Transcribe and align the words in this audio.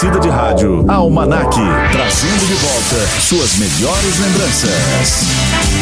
Aparecida 0.00 0.18
de 0.18 0.28
Rádio, 0.30 0.84
Almanac, 0.88 1.54
trazendo 1.92 2.46
de 2.46 2.54
volta 2.54 3.06
suas 3.20 3.56
melhores 3.56 4.18
lembranças. 4.18 5.24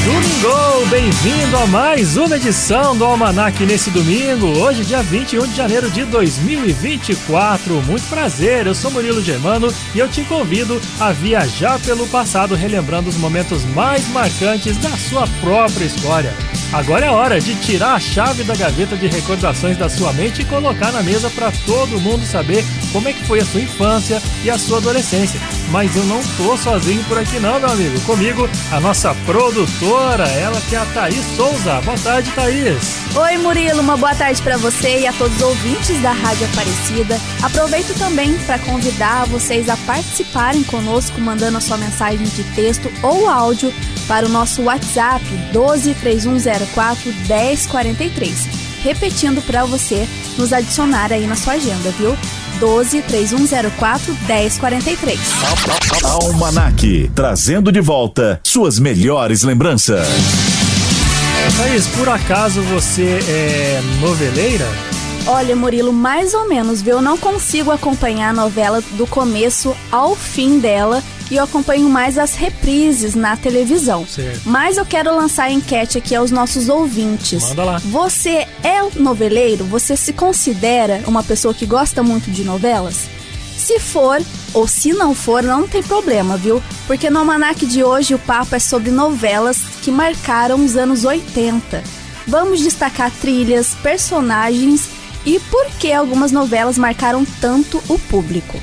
Domingo, 0.04 0.87
bem-vindo 0.91 1.56
a 1.56 1.67
mais 1.69 2.17
uma 2.17 2.35
edição 2.35 2.96
do 2.96 3.04
Almanac 3.04 3.65
nesse 3.65 3.91
domingo, 3.91 4.46
hoje 4.59 4.85
dia 4.85 5.04
21 5.04 5.46
de 5.46 5.54
janeiro 5.54 5.89
de 5.89 6.04
2024. 6.04 7.81
Muito 7.83 8.08
prazer, 8.08 8.67
eu 8.67 8.74
sou 8.74 8.90
Murilo 8.90 9.22
Germano 9.22 9.72
e 9.94 10.01
eu 10.01 10.08
te 10.08 10.24
convido 10.24 10.80
a 10.98 11.12
viajar 11.12 11.78
pelo 11.78 12.04
passado 12.08 12.56
relembrando 12.56 13.08
os 13.08 13.16
momentos 13.16 13.64
mais 13.66 14.08
marcantes 14.08 14.76
da 14.78 14.90
sua 14.96 15.28
própria 15.40 15.85
história. 15.85 16.34
Agora 16.73 17.06
é 17.06 17.10
hora 17.10 17.41
de 17.41 17.55
tirar 17.55 17.95
a 17.95 18.00
chave 18.00 18.45
da 18.45 18.55
gaveta 18.55 18.95
de 18.95 19.06
recordações 19.06 19.78
da 19.78 19.88
sua 19.88 20.12
mente 20.12 20.42
e 20.42 20.45
colocar 20.45 20.92
na 20.92 21.02
mesa 21.02 21.30
para 21.30 21.50
todo 21.64 22.00
mundo 22.00 22.27
saber 22.27 22.62
como 22.92 23.09
é 23.09 23.12
que 23.12 23.24
foi 23.24 23.41
a 23.41 23.45
sua 23.45 23.60
infância 23.62 24.07
e 24.42 24.50
a 24.50 24.58
sua 24.58 24.78
adolescência. 24.78 25.40
Mas 25.70 25.94
eu 25.94 26.04
não 26.04 26.20
tô 26.36 26.56
sozinho 26.56 27.04
por 27.04 27.18
aqui 27.18 27.38
não, 27.38 27.60
meu 27.60 27.70
amigo. 27.70 28.00
Comigo, 28.00 28.48
a 28.72 28.80
nossa 28.80 29.14
produtora, 29.26 30.26
ela 30.28 30.60
que 30.62 30.74
é 30.74 30.78
a 30.78 30.86
Thaís 30.86 31.24
Souza. 31.36 31.80
Boa 31.82 31.98
tarde, 31.98 32.30
Thaís. 32.32 32.98
Oi, 33.14 33.38
Murilo. 33.38 33.80
Uma 33.80 33.96
boa 33.96 34.14
tarde 34.14 34.40
para 34.42 34.56
você 34.56 35.00
e 35.00 35.06
a 35.06 35.12
todos 35.12 35.36
os 35.36 35.42
ouvintes 35.42 36.00
da 36.00 36.12
Rádio 36.12 36.46
Aparecida. 36.46 37.20
Aproveito 37.42 37.96
também 37.98 38.36
para 38.38 38.58
convidar 38.58 39.26
vocês 39.26 39.68
a 39.68 39.76
participarem 39.78 40.62
conosco, 40.64 41.20
mandando 41.20 41.59
a 41.59 41.60
sua 41.60 41.76
mensagem 41.76 42.26
de 42.26 42.45
texto 42.54 42.90
ou 43.02 43.28
áudio 43.28 43.72
para 44.06 44.26
o 44.26 44.28
nosso 44.28 44.62
WhatsApp 44.62 45.24
12 45.52 45.95
3104 45.95 47.12
1043. 47.28 48.48
Repetindo 48.82 49.42
para 49.42 49.64
você 49.64 50.09
nos 50.38 50.52
adicionar 50.52 51.12
aí 51.12 51.26
na 51.26 51.36
sua 51.36 51.54
agenda, 51.54 51.90
viu? 51.90 52.16
12 52.58 53.02
3104 53.02 54.16
1043. 54.26 55.18
Almanac, 56.04 57.10
trazendo 57.15 57.70
de 57.70 57.80
volta 57.80 58.40
suas 58.42 58.78
melhores 58.78 59.42
lembranças. 59.42 60.06
Thaís, 61.56 61.87
por 61.88 62.09
acaso 62.09 62.60
você 62.62 63.18
é 63.28 63.80
noveleira? 64.00 64.67
Olha, 65.27 65.55
Murilo, 65.55 65.92
mais 65.92 66.33
ou 66.33 66.48
menos, 66.48 66.81
viu? 66.81 66.97
Eu 66.97 67.03
não 67.03 67.19
consigo 67.19 67.70
acompanhar 67.70 68.31
a 68.31 68.33
novela 68.33 68.83
do 68.93 69.06
começo 69.06 69.77
ao 69.91 70.15
fim 70.15 70.59
dela 70.59 71.03
e 71.31 71.37
eu 71.37 71.45
acompanho 71.45 71.89
mais 71.89 72.19
as 72.19 72.34
reprises 72.34 73.15
na 73.15 73.37
televisão. 73.37 74.07
Certo. 74.07 74.43
Mas 74.45 74.77
eu 74.77 74.87
quero 74.87 75.15
lançar 75.15 75.45
a 75.45 75.51
enquete 75.51 75.98
aqui 75.98 76.15
aos 76.15 76.31
nossos 76.31 76.69
ouvintes. 76.69 77.43
Manda 77.51 77.65
lá. 77.65 77.79
Você 77.84 78.47
é 78.62 78.79
noveleiro? 78.97 79.65
Você 79.67 79.97
se 79.97 80.12
considera 80.12 81.03
uma 81.06 81.23
pessoa 81.23 81.53
que 81.53 81.67
gosta 81.67 82.03
muito 82.03 82.31
de 82.31 82.45
novelas? 82.45 83.09
Se 83.56 83.79
for 83.79 84.23
ou 84.55 84.67
se 84.67 84.93
não 84.93 85.15
for, 85.15 85.43
não 85.43 85.69
tem 85.69 85.83
problema, 85.83 86.37
viu? 86.37 86.62
Porque 86.87 87.11
no 87.11 87.19
Almanac 87.19 87.67
de 87.67 87.83
hoje 87.83 88.15
o 88.15 88.19
papo 88.19 88.55
é 88.55 88.59
sobre 88.59 88.91
novelas 88.91 89.59
que 89.83 89.91
marcaram 89.91 90.65
os 90.65 90.77
anos 90.77 91.05
80. 91.05 91.83
Vamos 92.27 92.61
destacar 92.61 93.11
trilhas, 93.11 93.75
personagens 93.83 94.89
e 95.27 95.39
por 95.41 95.67
que 95.79 95.93
algumas 95.93 96.33
novelas 96.33 96.79
marcaram 96.79 97.27
tanto 97.41 97.83
o 97.89 97.99
público. 97.99 98.59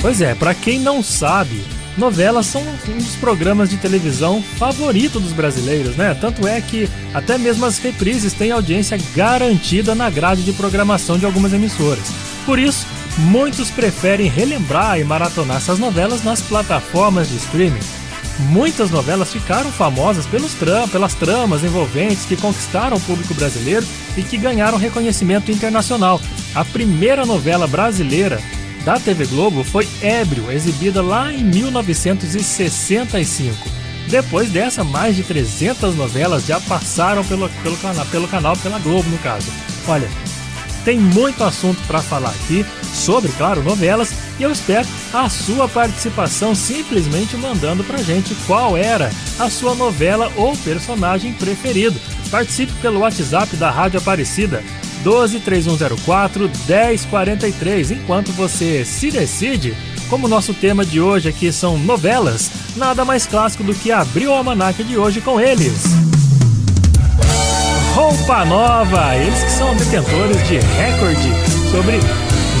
Pois 0.00 0.20
é, 0.20 0.34
para 0.34 0.54
quem 0.54 0.78
não 0.78 1.02
sabe, 1.02 1.64
novelas 1.96 2.46
são 2.46 2.62
um 2.62 2.98
dos 2.98 3.16
programas 3.16 3.70
de 3.70 3.76
televisão 3.76 4.42
favorito 4.42 5.20
dos 5.20 5.32
brasileiros, 5.32 5.96
né? 5.96 6.16
Tanto 6.20 6.46
é 6.46 6.60
que 6.60 6.88
até 7.12 7.38
mesmo 7.38 7.64
as 7.64 7.78
reprises 7.78 8.32
têm 8.32 8.50
audiência 8.50 8.98
garantida 9.14 9.94
na 9.94 10.10
grade 10.10 10.42
de 10.42 10.52
programação 10.52 11.18
de 11.18 11.26
algumas 11.26 11.52
emissoras. 11.52 12.12
Por 12.44 12.58
isso, 12.58 12.86
muitos 13.18 13.70
preferem 13.70 14.28
relembrar 14.28 14.98
e 14.98 15.04
maratonar 15.04 15.58
essas 15.58 15.78
novelas 15.78 16.22
nas 16.22 16.40
plataformas 16.42 17.28
de 17.28 17.36
streaming. 17.36 17.80
Muitas 18.38 18.90
novelas 18.90 19.32
ficaram 19.32 19.70
famosas 19.70 20.26
pelos 20.26 20.54
tram, 20.54 20.88
pelas 20.88 21.14
tramas 21.14 21.62
envolventes 21.62 22.24
que 22.24 22.36
conquistaram 22.36 22.96
o 22.96 23.00
público 23.00 23.32
brasileiro 23.34 23.86
e 24.16 24.22
que 24.22 24.36
ganharam 24.36 24.76
reconhecimento 24.76 25.52
internacional. 25.52 26.20
A 26.52 26.64
primeira 26.64 27.24
novela 27.24 27.68
brasileira 27.68 28.40
da 28.84 28.98
TV 29.00 29.24
Globo 29.26 29.64
foi 29.64 29.88
Ébrio, 30.02 30.50
exibida 30.52 31.00
lá 31.02 31.32
em 31.32 31.42
1965. 31.44 33.56
Depois 34.08 34.50
dessa, 34.50 34.84
mais 34.84 35.16
de 35.16 35.22
300 35.22 35.94
novelas 35.96 36.44
já 36.46 36.60
passaram 36.60 37.24
pelo, 37.24 37.48
pelo, 37.62 37.76
cana- 37.78 38.04
pelo 38.06 38.28
canal, 38.28 38.56
pela 38.56 38.78
Globo 38.78 39.08
no 39.08 39.18
caso. 39.18 39.46
Olha, 39.88 40.08
tem 40.84 40.98
muito 40.98 41.42
assunto 41.42 41.80
para 41.86 42.02
falar 42.02 42.28
aqui 42.30 42.64
sobre, 42.92 43.32
claro, 43.32 43.62
novelas 43.62 44.12
e 44.38 44.42
eu 44.42 44.52
espero 44.52 44.86
a 45.14 45.28
sua 45.30 45.66
participação 45.66 46.54
simplesmente 46.54 47.34
mandando 47.36 47.82
pra 47.82 48.02
gente 48.02 48.34
qual 48.46 48.76
era 48.76 49.10
a 49.38 49.48
sua 49.48 49.74
novela 49.74 50.30
ou 50.36 50.54
personagem 50.58 51.32
preferido. 51.32 51.98
Participe 52.30 52.72
pelo 52.82 53.00
WhatsApp 53.00 53.56
da 53.56 53.70
Rádio 53.70 53.98
Aparecida 53.98 54.62
12 55.04 55.40
3104 55.40 56.50
1043. 56.66 57.90
Enquanto 57.92 58.32
você 58.32 58.84
se 58.84 59.10
decide, 59.10 59.76
como 60.08 60.26
nosso 60.26 60.54
tema 60.54 60.84
de 60.84 61.00
hoje 61.00 61.28
aqui 61.28 61.52
são 61.52 61.78
novelas, 61.78 62.50
nada 62.74 63.04
mais 63.04 63.26
clássico 63.26 63.62
do 63.62 63.74
que 63.74 63.92
abrir 63.92 64.26
o 64.26 64.32
almanac 64.32 64.82
de 64.82 64.96
hoje 64.96 65.20
com 65.20 65.38
eles. 65.38 65.84
Roupa 67.94 68.44
Nova, 68.44 69.14
eles 69.16 69.44
que 69.44 69.50
são 69.52 69.76
detentores 69.76 70.48
de 70.48 70.56
recorde 70.56 71.30
sobre 71.70 72.00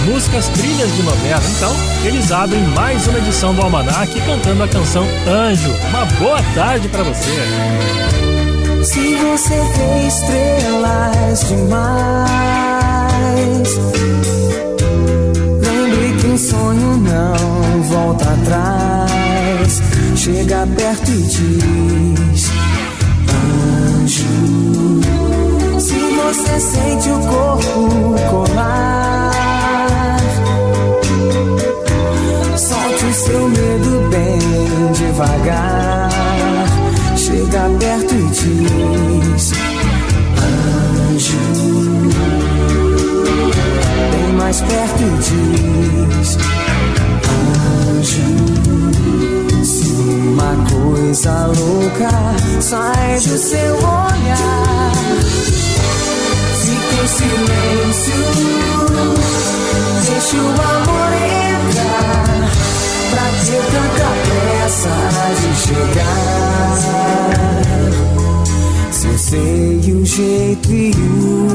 músicas 0.04 0.48
trilhas 0.48 0.94
de 0.94 1.02
novela. 1.02 1.42
Então, 1.56 1.74
eles 2.04 2.30
abrem 2.30 2.62
mais 2.68 3.06
uma 3.08 3.18
edição 3.18 3.54
do 3.54 3.62
Almanac 3.62 4.12
cantando 4.20 4.62
a 4.62 4.68
canção 4.68 5.04
Anjo. 5.26 5.70
Uma 5.88 6.04
boa 6.18 6.42
tarde 6.54 6.88
para 6.88 7.02
você. 7.02 8.23
Se 8.84 9.14
você 9.14 9.54
vê 9.54 10.06
estrelas 10.08 11.48
demais, 11.48 12.28
lembre 15.62 16.16
que 16.20 16.26
um 16.26 16.36
sonho 16.36 16.96
não 16.98 17.82
volta 17.84 18.26
atrás. 18.30 19.80
Chega 20.14 20.68
perto 20.76 21.10
e 21.10 21.22
diz: 21.22 22.50
Anjo. 24.02 25.00
Se 25.80 25.98
você 25.98 26.60
sente 26.60 27.08
o 27.08 27.18
corpo 27.20 28.14
colar, 28.28 29.30
solte 32.58 33.04
o 33.06 33.14
seu 33.14 33.48
medo 33.48 34.08
bem 34.10 34.92
devagar. 34.92 36.13
Chega 37.54 37.70
perto 37.78 38.14
e 38.14 38.22
diz: 39.30 39.52
Anjo. 41.08 41.38
Bem 44.10 44.30
mais 44.32 44.60
perto 44.60 45.02
e 45.04 45.10
diz: 46.18 46.36
Anjo. 47.92 48.28
Se 49.64 49.92
uma 49.92 50.52
coisa 50.68 51.46
louca 51.46 52.10
sai 52.60 53.20
do 53.20 53.38
seu 53.38 53.76
olhar, 53.76 54.92
fica 56.58 56.96
em 57.04 57.06
silêncio. 57.06 58.18
Deixa 60.10 60.36
o 60.38 60.48
amor 60.48 61.12
entrar. 61.62 62.50
Pra 63.10 63.26
ter 63.44 63.62
tanta 63.70 64.08
pressa 64.64 64.88
de 65.40 65.54
chegar. 65.56 66.76
Se 68.90 69.06
eu 69.06 69.18
sei 69.18 69.92
o 69.92 70.06
jeito 70.06 70.72
e 70.72 70.90
o 70.92 71.48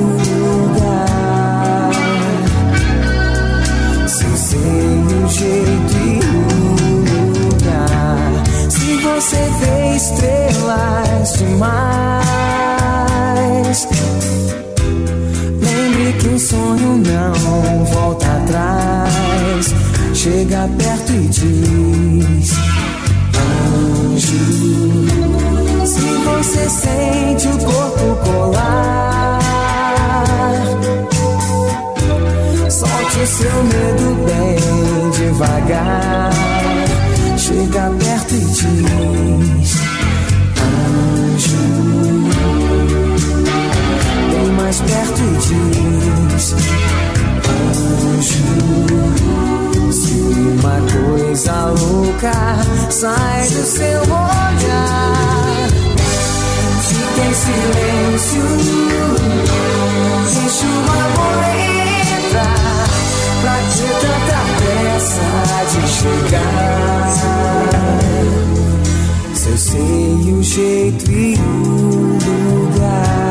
lugar. 0.69 1.89
Se 4.07 4.23
eu 4.25 4.37
sei 4.37 4.59
o 4.59 5.27
jeito 5.27 5.97
e 5.97 6.19
o 6.23 6.41
lugar. 7.45 8.43
Se 8.69 8.97
você 8.97 9.41
vê 9.59 9.95
estrelas 9.95 11.33
demais 11.37 11.89
Lembre 15.61 16.13
que 16.19 16.27
um 16.27 16.39
sonho 16.39 16.97
não 16.97 17.85
volta 17.85 18.27
atrás. 18.27 19.73
Chega 20.13 20.69
perto 20.77 21.11
e 21.13 21.27
diz: 21.27 22.68
você 26.59 26.69
sente 26.69 27.47
o 27.47 27.57
corpo 27.59 28.15
colar. 28.25 29.39
Solte 32.69 33.19
o 33.19 33.27
seu 33.27 33.63
medo 33.63 34.15
bem 34.25 35.09
devagar. 35.11 36.31
Chega 37.37 37.91
perto 37.99 38.35
e 38.35 38.39
diz: 38.39 39.77
Anjo. 41.31 41.65
Vem 44.31 44.51
mais 44.57 44.81
perto 44.81 45.21
e 45.21 45.31
diz: 46.35 46.55
Anjo. 48.17 48.49
Se 49.91 50.13
uma 50.13 50.77
coisa 50.91 51.53
louca 51.79 52.33
sai 52.89 53.47
do 53.47 53.63
seu 53.63 54.01
olhar 54.01 55.38
em 57.25 57.33
silêncio. 57.33 58.43
Deixa 60.33 60.65
o 60.65 60.67
amor 60.91 61.43
entrar 62.27 62.87
pra 63.41 63.55
ter 63.75 63.93
tanta 64.01 64.39
pressa 64.59 65.27
de 65.71 65.81
chegar. 65.87 67.07
Se 69.33 69.47
eu 69.49 69.57
jeito 70.43 71.11
e 71.11 71.35
lugar. 72.25 73.28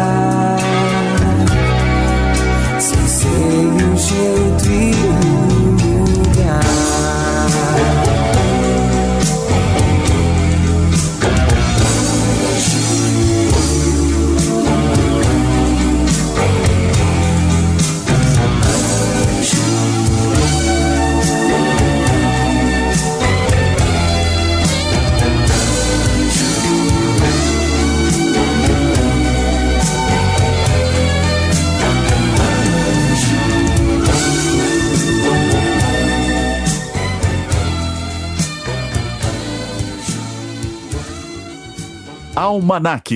Almanac. 42.70 43.10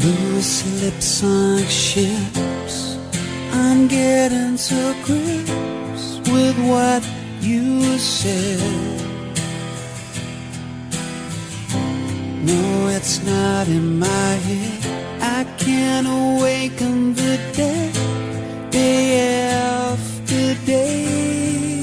Loose 0.00 0.82
lips 0.82 1.22
on 1.22 1.58
ships. 1.66 2.96
I'm 3.52 3.86
getting 3.86 4.56
to 4.56 4.94
grips 5.04 6.20
with 6.30 6.56
what 6.70 7.06
you 7.42 7.98
said. 7.98 8.60
No, 12.44 12.88
it's 12.88 13.22
not 13.24 13.68
in 13.68 13.98
my 13.98 14.06
head. 14.06 15.03
I 15.36 15.42
can 15.58 16.06
awaken 16.06 17.12
the 17.12 17.36
dead 17.56 17.92
day 18.70 19.50
after 19.50 20.54
day. 20.64 21.82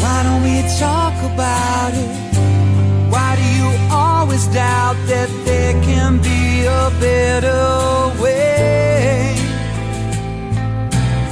Why 0.00 0.18
don't 0.26 0.42
we 0.42 0.62
talk 0.78 1.16
about 1.30 1.92
it? 1.92 2.12
Why 3.12 3.36
do 3.36 3.46
you 3.60 3.70
always 3.90 4.46
doubt 4.46 4.96
that 5.12 5.28
there 5.44 5.74
can 5.82 6.22
be 6.22 6.64
a 6.64 6.90
better 6.98 8.22
way? 8.22 9.36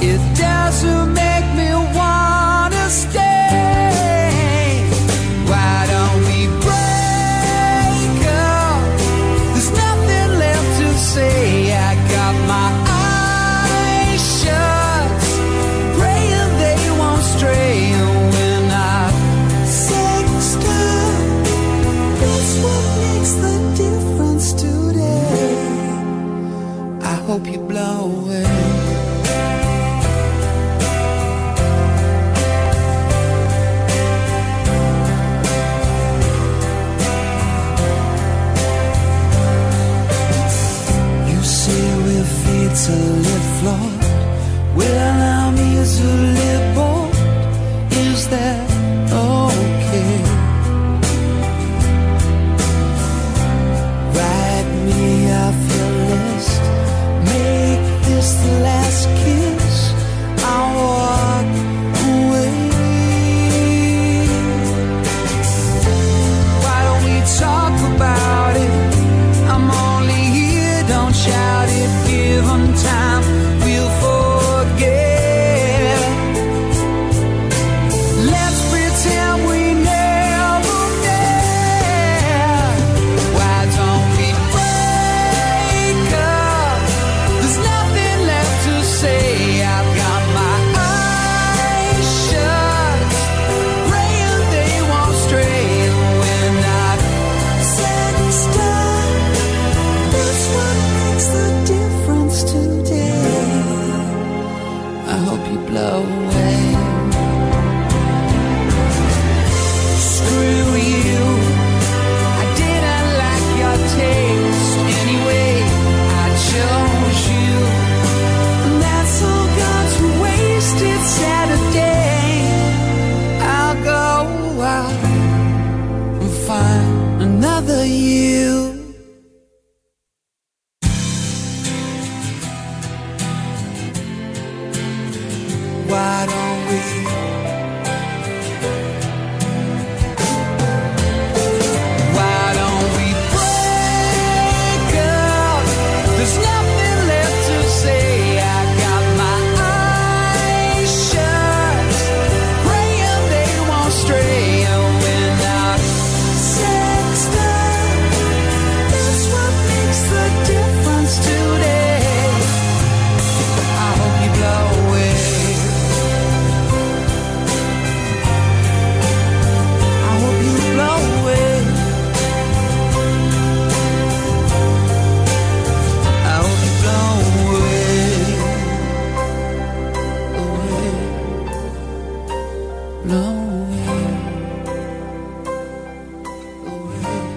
It 0.01 0.21
doesn't 0.37 1.13
matter. 1.13 1.18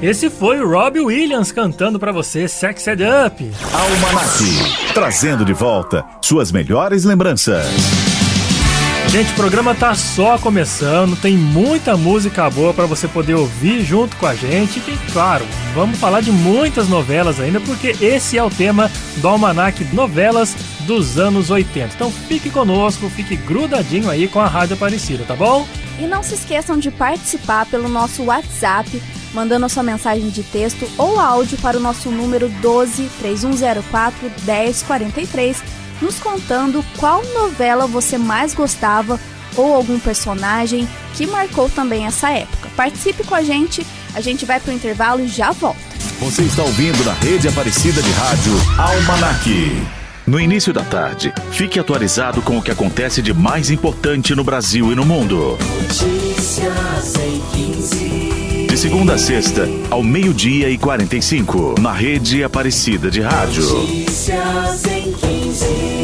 Esse 0.02 0.28
foi 0.28 0.60
o 0.60 0.68
Robbie 0.68 0.98
Williams 0.98 1.52
cantando 1.52 1.96
para 1.96 2.10
você 2.10 2.48
Sex 2.48 2.88
Ed 2.88 3.04
Up. 3.04 3.52
Almanac, 3.72 4.92
trazendo 4.92 5.44
de 5.44 5.52
volta 5.52 6.04
suas 6.20 6.50
melhores 6.50 7.04
lembranças. 7.04 7.64
Gente, 9.06 9.30
o 9.30 9.36
programa 9.36 9.76
tá 9.76 9.94
só 9.94 10.38
começando, 10.38 11.14
tem 11.14 11.36
muita 11.36 11.96
música 11.96 12.50
boa 12.50 12.74
para 12.74 12.86
você 12.86 13.06
poder 13.06 13.34
ouvir 13.34 13.84
junto 13.84 14.16
com 14.16 14.26
a 14.26 14.34
gente. 14.34 14.80
E 14.80 14.98
claro, 15.12 15.44
vamos 15.72 15.96
falar 15.98 16.20
de 16.20 16.32
muitas 16.32 16.88
novelas 16.88 17.38
ainda, 17.38 17.60
porque 17.60 17.94
esse 18.00 18.36
é 18.36 18.42
o 18.42 18.50
tema 18.50 18.90
do 19.18 19.28
Almanac 19.28 19.84
Novelas 19.94 20.56
dos 20.80 21.16
anos 21.16 21.48
80. 21.48 21.94
Então 21.94 22.10
fique 22.10 22.50
conosco, 22.50 23.08
fique 23.08 23.36
grudadinho 23.36 24.10
aí 24.10 24.26
com 24.26 24.40
a 24.40 24.48
Rádio 24.48 24.74
Aparecida, 24.74 25.22
tá 25.22 25.36
bom? 25.36 25.64
E 26.02 26.06
não 26.06 26.20
se 26.20 26.34
esqueçam 26.34 26.76
de 26.76 26.90
participar 26.90 27.64
pelo 27.66 27.88
nosso 27.88 28.24
WhatsApp 28.24 29.00
mandando 29.32 29.66
a 29.66 29.68
sua 29.68 29.82
mensagem 29.82 30.28
de 30.30 30.42
texto 30.42 30.88
ou 30.98 31.18
áudio 31.18 31.58
para 31.58 31.76
o 31.76 31.80
nosso 31.80 32.10
número 32.10 32.48
12 32.48 33.08
3104 33.20 34.30
1043, 34.44 35.62
nos 36.00 36.18
contando 36.18 36.84
qual 36.98 37.22
novela 37.32 37.86
você 37.86 38.18
mais 38.18 38.52
gostava 38.52 39.18
ou 39.56 39.74
algum 39.74 39.98
personagem 39.98 40.88
que 41.14 41.26
marcou 41.26 41.68
também 41.68 42.06
essa 42.06 42.30
época. 42.30 42.68
Participe 42.76 43.24
com 43.24 43.34
a 43.34 43.42
gente, 43.42 43.86
a 44.14 44.20
gente 44.20 44.44
vai 44.44 44.58
para 44.58 44.72
o 44.72 44.74
intervalo 44.74 45.20
e 45.22 45.28
já 45.28 45.52
volta. 45.52 45.80
Você 46.20 46.42
está 46.42 46.62
ouvindo 46.62 47.04
na 47.04 47.12
rede 47.12 47.48
Aparecida 47.48 48.02
de 48.02 48.10
Rádio 48.10 48.52
Almanac. 48.76 50.01
No 50.26 50.38
início 50.38 50.72
da 50.72 50.84
tarde, 50.84 51.32
fique 51.50 51.80
atualizado 51.80 52.42
com 52.42 52.56
o 52.56 52.62
que 52.62 52.70
acontece 52.70 53.20
de 53.20 53.34
mais 53.34 53.70
importante 53.70 54.34
no 54.36 54.44
Brasil 54.44 54.92
e 54.92 54.94
no 54.94 55.04
mundo. 55.04 55.58
Notícias 55.60 57.14
em 57.16 57.40
15. 57.74 58.66
De 58.68 58.76
segunda 58.78 59.14
a 59.14 59.18
sexta, 59.18 59.68
ao 59.90 60.02
meio-dia 60.02 60.70
e 60.70 60.78
45, 60.78 61.74
na 61.80 61.92
rede 61.92 62.44
Aparecida 62.44 63.10
de 63.10 63.20
Rádio. 63.20 63.64
Notícias 63.64 64.84
em 64.86 65.12
15. 65.12 66.01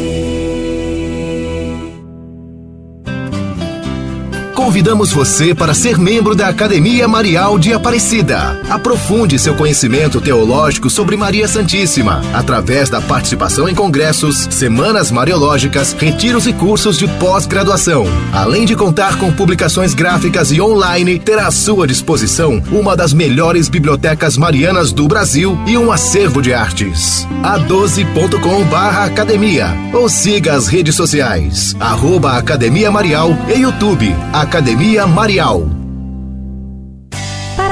Convidamos 4.69 5.11
você 5.11 5.55
para 5.55 5.73
ser 5.73 5.97
membro 5.97 6.35
da 6.35 6.47
Academia 6.47 7.07
Marial 7.07 7.57
de 7.57 7.73
Aparecida. 7.73 8.55
Aprofunde 8.69 9.39
seu 9.39 9.55
conhecimento 9.55 10.21
teológico 10.21 10.91
sobre 10.91 11.17
Maria 11.17 11.47
Santíssima, 11.47 12.21
através 12.35 12.87
da 12.87 13.01
participação 13.01 13.67
em 13.67 13.73
congressos, 13.73 14.47
semanas 14.51 15.09
mariológicas, 15.09 15.93
retiros 15.93 16.45
e 16.45 16.53
cursos 16.53 16.99
de 16.99 17.07
pós-graduação. 17.07 18.05
Além 18.31 18.63
de 18.63 18.75
contar 18.75 19.17
com 19.17 19.33
publicações 19.33 19.95
gráficas 19.95 20.51
e 20.51 20.61
online, 20.61 21.17
terá 21.17 21.47
à 21.47 21.51
sua 21.51 21.87
disposição 21.87 22.61
uma 22.71 22.95
das 22.95 23.11
melhores 23.11 23.69
bibliotecas 23.69 24.37
marianas 24.37 24.91
do 24.91 25.07
Brasil 25.07 25.57
e 25.65 25.79
um 25.79 25.91
acervo 25.91 26.43
de 26.43 26.53
artes. 26.53 27.27
a12.com/barra 27.41 29.05
academia 29.05 29.75
ou 29.91 30.07
siga 30.07 30.53
as 30.53 30.67
redes 30.67 30.93
sociais, 30.93 31.75
arroba 31.79 32.37
Academia 32.37 32.91
Marial 32.91 33.35
e 33.47 33.61
YouTube. 33.61 34.15
Academia 34.31 34.58
Marial. 35.07 35.78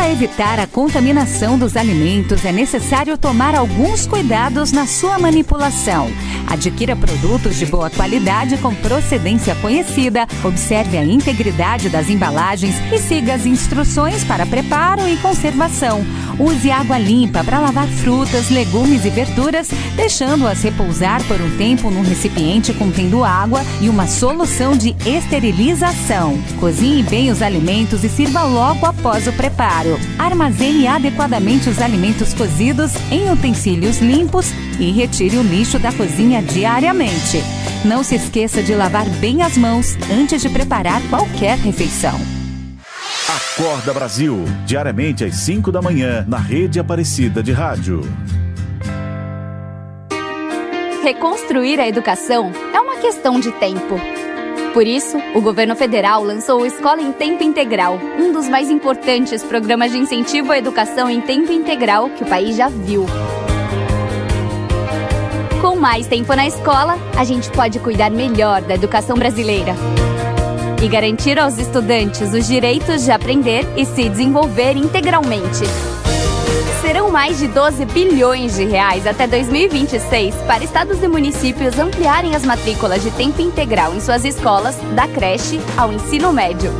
Para 0.07 0.13
evitar 0.13 0.57
a 0.57 0.65
contaminação 0.65 1.59
dos 1.59 1.75
alimentos, 1.75 2.45
é 2.45 2.51
necessário 2.53 3.17
tomar 3.17 3.53
alguns 3.53 4.07
cuidados 4.07 4.71
na 4.71 4.87
sua 4.87 5.19
manipulação. 5.19 6.09
Adquira 6.47 6.95
produtos 6.95 7.57
de 7.57 7.65
boa 7.65 7.89
qualidade 7.89 8.55
com 8.59 8.73
procedência 8.73 9.53
conhecida, 9.55 10.25
observe 10.45 10.97
a 10.97 11.03
integridade 11.03 11.89
das 11.89 12.09
embalagens 12.09 12.75
e 12.89 12.97
siga 12.99 13.33
as 13.33 13.45
instruções 13.45 14.23
para 14.23 14.45
preparo 14.45 15.05
e 15.09 15.17
conservação. 15.17 16.05
Use 16.39 16.71
água 16.71 16.97
limpa 16.97 17.43
para 17.43 17.59
lavar 17.59 17.87
frutas, 17.87 18.49
legumes 18.49 19.03
e 19.03 19.09
verduras, 19.09 19.67
deixando-as 19.97 20.61
repousar 20.61 21.21
por 21.25 21.41
um 21.41 21.57
tempo 21.57 21.91
num 21.91 22.03
recipiente 22.03 22.73
contendo 22.73 23.25
água 23.25 23.61
e 23.81 23.89
uma 23.89 24.07
solução 24.07 24.77
de 24.77 24.95
esterilização. 25.05 26.41
Cozinhe 26.61 27.03
bem 27.03 27.29
os 27.29 27.41
alimentos 27.41 28.05
e 28.05 28.09
sirva 28.09 28.43
logo 28.43 28.85
após 28.85 29.27
o 29.27 29.33
preparo. 29.33 29.96
Armazene 30.17 30.87
adequadamente 30.87 31.69
os 31.69 31.81
alimentos 31.81 32.33
cozidos 32.33 32.91
em 33.11 33.31
utensílios 33.31 33.99
limpos 33.99 34.51
e 34.79 34.91
retire 34.91 35.37
o 35.37 35.43
lixo 35.43 35.79
da 35.79 35.91
cozinha 35.91 36.41
diariamente. 36.41 37.43
Não 37.85 38.03
se 38.03 38.15
esqueça 38.15 38.61
de 38.63 38.73
lavar 38.73 39.07
bem 39.19 39.41
as 39.41 39.57
mãos 39.57 39.97
antes 40.11 40.41
de 40.41 40.49
preparar 40.49 41.01
qualquer 41.09 41.57
refeição. 41.57 42.19
Acorda 43.27 43.93
Brasil, 43.93 44.45
diariamente 44.65 45.23
às 45.23 45.35
5 45.35 45.71
da 45.71 45.81
manhã, 45.81 46.25
na 46.27 46.37
rede 46.37 46.79
Aparecida 46.79 47.43
de 47.43 47.51
Rádio. 47.51 48.01
Reconstruir 51.03 51.79
a 51.79 51.87
educação 51.87 52.51
é 52.73 52.79
uma 52.79 52.97
questão 52.97 53.39
de 53.39 53.51
tempo. 53.53 53.95
Por 54.77 54.85
isso, 54.85 55.17
o 55.33 55.41
governo 55.41 55.75
federal 55.75 56.23
lançou 56.23 56.61
o 56.61 56.65
Escola 56.67 57.01
em 57.01 57.11
Tempo 57.11 57.41
Integral, 57.41 57.99
um 58.19 58.31
dos 58.31 58.47
mais 58.47 58.69
importantes 58.69 59.43
programas 59.43 59.91
de 59.91 59.97
incentivo 59.97 60.51
à 60.51 60.59
educação 60.59 61.09
em 61.09 61.19
tempo 61.19 61.51
integral 61.51 62.11
que 62.11 62.21
o 62.21 62.27
país 62.27 62.55
já 62.55 62.69
viu. 62.69 63.07
Com 65.59 65.77
mais 65.77 66.05
tempo 66.05 66.31
na 66.35 66.45
escola, 66.45 66.95
a 67.17 67.23
gente 67.23 67.49
pode 67.49 67.79
cuidar 67.79 68.11
melhor 68.11 68.61
da 68.61 68.75
educação 68.75 69.17
brasileira 69.17 69.73
e 70.79 70.87
garantir 70.87 71.39
aos 71.39 71.57
estudantes 71.57 72.31
os 72.31 72.45
direitos 72.45 73.03
de 73.03 73.09
aprender 73.09 73.65
e 73.75 73.83
se 73.83 74.07
desenvolver 74.07 74.77
integralmente. 74.77 75.63
Serão 76.81 77.09
mais 77.09 77.39
de 77.39 77.47
12 77.47 77.85
bilhões 77.85 78.55
de 78.55 78.65
reais 78.65 79.07
até 79.07 79.27
2026 79.27 80.35
para 80.47 80.63
estados 80.63 81.01
e 81.01 81.07
municípios 81.07 81.77
ampliarem 81.79 82.35
as 82.35 82.43
matrículas 82.43 83.01
de 83.01 83.11
tempo 83.11 83.41
integral 83.41 83.93
em 83.93 83.99
suas 83.99 84.23
escolas, 84.23 84.75
da 84.95 85.07
creche 85.07 85.59
ao 85.75 85.91
ensino 85.91 86.31
médio. 86.31 86.71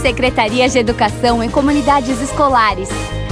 Secretarias 0.00 0.72
de 0.72 0.78
Educação 0.78 1.42
em 1.42 1.50
comunidades 1.50 2.20
escolares. 2.20 2.88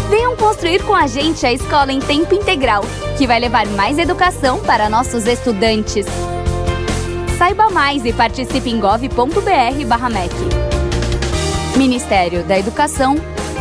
Venham 0.09 0.37
construir 0.37 0.83
com 0.83 0.95
a 0.95 1.07
gente 1.07 1.47
a 1.47 1.53
escola 1.53 1.93
em 1.93 2.01
tempo 2.01 2.35
integral, 2.35 2.85
que 3.17 3.27
vai 3.27 3.39
levar 3.39 3.67
mais 3.69 3.99
educação 3.99 4.59
para 4.61 4.89
nossos 4.89 5.27
estudantes. 5.27 6.07
Saiba 7.39 7.71
mais 7.71 8.05
e 8.05 8.13
participe 8.13 8.69
em 8.69 8.79
gov.br/mec. 8.79 10.35
Ministério 11.77 12.45
da 12.45 12.59
Educação, 12.59 13.17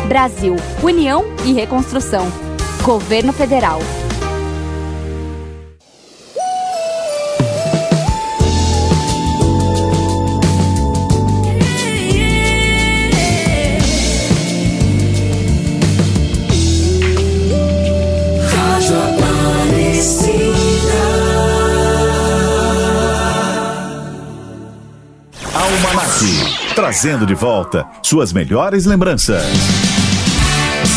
Brasil, 0.08 0.56
União 0.82 1.24
e 1.44 1.52
Reconstrução. 1.52 2.26
Governo 2.82 3.32
Federal. 3.32 3.80
Almanac, 25.54 26.74
trazendo 26.74 27.26
de 27.26 27.34
volta 27.34 27.86
suas 28.02 28.32
melhores 28.32 28.86
lembranças. 28.86 29.89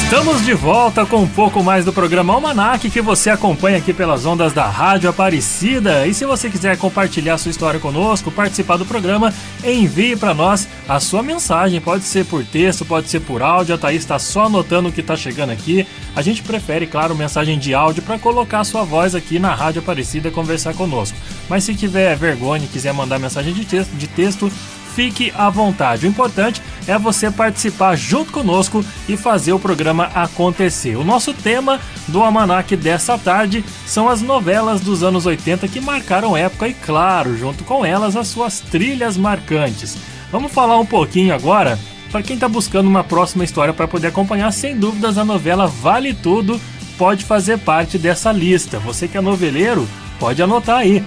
Estamos 0.04 0.46
de 0.46 0.54
volta 0.54 1.08
com 1.08 1.24
um 1.24 1.28
pouco 1.28 1.64
mais 1.64 1.86
do 1.86 1.92
programa 1.92 2.34
Almanac 2.34 2.88
que 2.92 3.02
você 3.02 3.32
acompanha 3.32 3.78
aqui 3.78 3.92
pelas 3.92 4.26
ondas 4.28 4.54
da 4.54 4.68
Rádio 4.68 5.10
Aparecida. 5.10 6.06
E 6.06 6.14
se 6.14 6.24
você 6.24 6.52
quiser 6.52 6.78
compartilhar 6.78 7.38
sua 7.40 7.50
história 7.50 7.80
conosco, 7.80 8.30
participar 8.30 8.78
do 8.78 8.86
programa, 8.86 9.34
envie 9.64 10.16
para 10.16 10.34
nós 10.34 10.68
a 10.88 11.00
sua 11.00 11.24
mensagem. 11.24 11.82
Pode 11.82 12.04
ser 12.04 12.26
por 12.26 12.44
texto, 12.46 12.86
pode 12.86 13.10
ser 13.10 13.22
por 13.22 13.42
áudio. 13.42 13.74
A 13.74 13.78
Thaís 13.78 14.04
está 14.04 14.20
só 14.20 14.46
anotando 14.46 14.90
o 14.90 14.92
que 14.92 15.02
está 15.02 15.16
chegando 15.16 15.50
aqui. 15.50 15.88
A 16.16 16.22
gente 16.22 16.44
prefere, 16.44 16.86
claro, 16.86 17.16
mensagem 17.16 17.58
de 17.58 17.74
áudio 17.74 18.04
para 18.04 18.20
colocar 18.20 18.60
a 18.60 18.66
sua 18.66 18.84
voz 18.84 19.16
aqui 19.16 19.40
na 19.40 19.56
Rádio 19.56 19.82
Aparecida 19.82 20.30
conversar 20.30 20.76
conosco. 20.76 21.18
Mas 21.50 21.64
se 21.64 21.74
tiver 21.74 22.16
vergonha 22.16 22.66
e 22.66 22.68
quiser 22.68 22.94
mandar 22.94 23.18
mensagem 23.18 23.54
de 23.54 23.66
texto, 23.66 23.92
de 23.96 24.08
texto 24.08 24.52
fique 24.96 25.32
à 25.36 25.50
vontade. 25.50 26.06
O 26.06 26.10
importante 26.10 26.62
é 26.88 26.98
você 26.98 27.32
participar 27.32 27.96
junto 27.96 28.32
conosco 28.32 28.84
e 29.08 29.18
fazer 29.18 29.54
o 29.54 29.60
programa 29.60 30.06
acontecer. 30.14 30.96
O 30.96 31.04
nosso 31.04 31.34
tema 31.34 31.80
do 32.08 32.22
Almanac 32.22 32.76
dessa 32.76 33.18
tarde 33.18 33.64
são 33.86 34.08
as 34.10 34.22
novelas 34.22 34.82
dos 34.82 35.04
anos 35.04 35.26
80 35.26 35.68
que 35.68 35.80
marcaram 35.80 36.38
época 36.38 36.68
e, 36.68 36.74
claro, 36.74 37.38
junto 37.38 37.64
com 37.64 37.86
elas, 37.86 38.16
as 38.16 38.28
suas 38.28 38.60
trilhas 38.60 39.18
marcantes. 39.18 39.98
Vamos 40.32 40.52
falar 40.52 40.80
um 40.80 40.86
pouquinho 40.86 41.34
agora 41.34 41.78
para 42.12 42.22
quem 42.22 42.36
está 42.36 42.48
buscando 42.48 42.88
uma 42.88 43.04
próxima 43.04 43.44
história 43.44 43.74
para 43.74 43.88
poder 43.88 44.08
acompanhar, 44.08 44.52
sem 44.52 44.78
dúvidas, 44.78 45.18
a 45.18 45.26
novela 45.26 45.66
Vale 45.68 46.14
Tudo 46.14 46.62
pode 46.98 47.26
fazer 47.26 47.58
parte 47.58 47.98
dessa 47.98 48.32
lista. 48.32 48.78
Você 48.80 49.08
que 49.08 49.18
é 49.18 49.22
noveleiro, 49.22 49.88
pode 50.20 50.42
anotar 50.42 50.78
aí. 50.78 51.04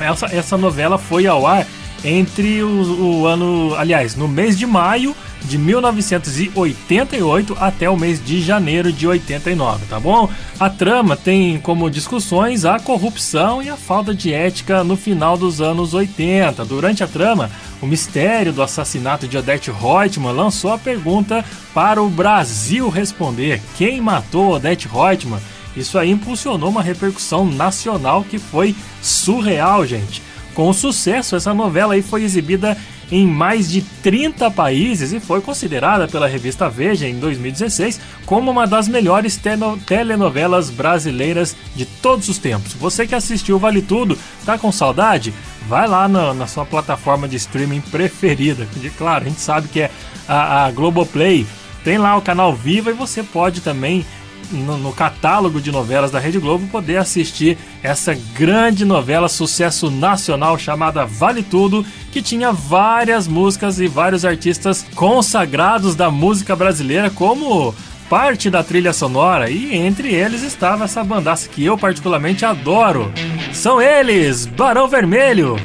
Essa, 0.00 0.26
essa 0.26 0.56
novela 0.56 0.96
foi 0.96 1.26
ao 1.26 1.46
ar 1.46 1.66
entre 2.04 2.62
o, 2.62 3.20
o 3.20 3.26
ano, 3.26 3.74
aliás, 3.76 4.14
no 4.14 4.28
mês 4.28 4.56
de 4.56 4.66
maio 4.66 5.14
de 5.42 5.56
1988 5.58 7.56
até 7.60 7.88
o 7.88 7.96
mês 7.96 8.24
de 8.24 8.40
janeiro 8.40 8.92
de 8.92 9.06
89, 9.06 9.86
tá 9.86 9.98
bom? 10.00 10.28
A 10.58 10.68
trama 10.68 11.16
tem 11.16 11.58
como 11.60 11.90
discussões 11.90 12.64
a 12.64 12.78
corrupção 12.78 13.62
e 13.62 13.68
a 13.68 13.76
falta 13.76 14.14
de 14.14 14.32
ética 14.32 14.82
no 14.82 14.96
final 14.96 15.36
dos 15.36 15.60
anos 15.60 15.94
80. 15.94 16.64
Durante 16.64 17.04
a 17.04 17.08
trama, 17.08 17.50
o 17.80 17.86
mistério 17.86 18.52
do 18.52 18.62
assassinato 18.62 19.28
de 19.28 19.38
Odette 19.38 19.70
Reutemann 19.70 20.34
lançou 20.34 20.72
a 20.72 20.78
pergunta 20.78 21.44
para 21.72 22.02
o 22.02 22.10
Brasil 22.10 22.88
responder: 22.88 23.62
quem 23.76 24.00
matou 24.00 24.54
Odette 24.54 24.88
Reutemann? 24.88 25.40
Isso 25.76 25.96
aí 25.96 26.10
impulsionou 26.10 26.70
uma 26.70 26.82
repercussão 26.82 27.44
nacional 27.44 28.24
que 28.24 28.38
foi 28.38 28.74
surreal, 29.00 29.86
gente. 29.86 30.27
Com 30.58 30.72
sucesso, 30.72 31.36
essa 31.36 31.54
novela 31.54 31.94
aí 31.94 32.02
foi 32.02 32.24
exibida 32.24 32.76
em 33.12 33.24
mais 33.24 33.70
de 33.70 33.80
30 33.80 34.50
países 34.50 35.12
e 35.12 35.20
foi 35.20 35.40
considerada 35.40 36.08
pela 36.08 36.26
revista 36.26 36.68
Veja 36.68 37.06
em 37.06 37.16
2016 37.16 38.00
como 38.26 38.50
uma 38.50 38.66
das 38.66 38.88
melhores 38.88 39.40
telenovelas 39.86 40.68
brasileiras 40.68 41.54
de 41.76 41.86
todos 41.86 42.28
os 42.28 42.38
tempos. 42.38 42.72
Você 42.72 43.06
que 43.06 43.14
assistiu 43.14 43.56
Vale 43.56 43.80
Tudo, 43.80 44.18
tá 44.44 44.58
com 44.58 44.72
saudade? 44.72 45.32
Vai 45.68 45.86
lá 45.86 46.08
na, 46.08 46.34
na 46.34 46.48
sua 46.48 46.66
plataforma 46.66 47.28
de 47.28 47.36
streaming 47.36 47.80
preferida. 47.80 48.66
Claro, 48.98 49.26
a 49.26 49.28
gente 49.28 49.40
sabe 49.40 49.68
que 49.68 49.82
é 49.82 49.90
a, 50.26 50.64
a 50.64 50.70
Globoplay. 50.72 51.46
Tem 51.84 51.98
lá 51.98 52.16
o 52.16 52.22
canal 52.22 52.52
Viva 52.52 52.90
e 52.90 52.94
você 52.94 53.22
pode 53.22 53.60
também 53.60 54.04
no, 54.50 54.78
no, 54.78 54.92
catálogo 54.92 55.60
de 55.60 55.70
novelas 55.70 56.10
da 56.10 56.18
Rede 56.18 56.38
Globo 56.38 56.66
poder 56.68 56.96
assistir 56.96 57.58
essa 57.82 58.16
grande 58.34 58.84
novela 58.84 59.28
sucesso 59.28 59.90
nacional 59.90 60.58
chamada 60.58 61.04
Vale 61.04 61.42
Tudo, 61.42 61.84
que 62.10 62.22
tinha 62.22 62.52
várias 62.52 63.26
músicas 63.28 63.78
e 63.78 63.86
vários 63.86 64.24
artistas 64.24 64.84
consagrados 64.94 65.94
da 65.94 66.10
música 66.10 66.56
brasileira 66.56 67.10
como 67.10 67.74
parte 68.08 68.48
da 68.48 68.64
trilha 68.64 68.92
sonora 68.92 69.50
e 69.50 69.74
entre 69.74 70.14
eles 70.14 70.42
estava 70.42 70.84
essa 70.84 71.04
bandaça 71.04 71.48
que 71.48 71.64
eu 71.64 71.76
particularmente 71.76 72.44
adoro. 72.44 73.12
São 73.52 73.80
eles, 73.80 74.46
Barão 74.46 74.88
Vermelho, 74.88 75.56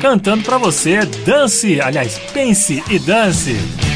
cantando 0.00 0.42
para 0.42 0.58
você 0.58 1.04
Dance, 1.24 1.80
aliás, 1.80 2.18
Pense 2.32 2.82
e 2.90 2.98
Dance. 2.98 3.91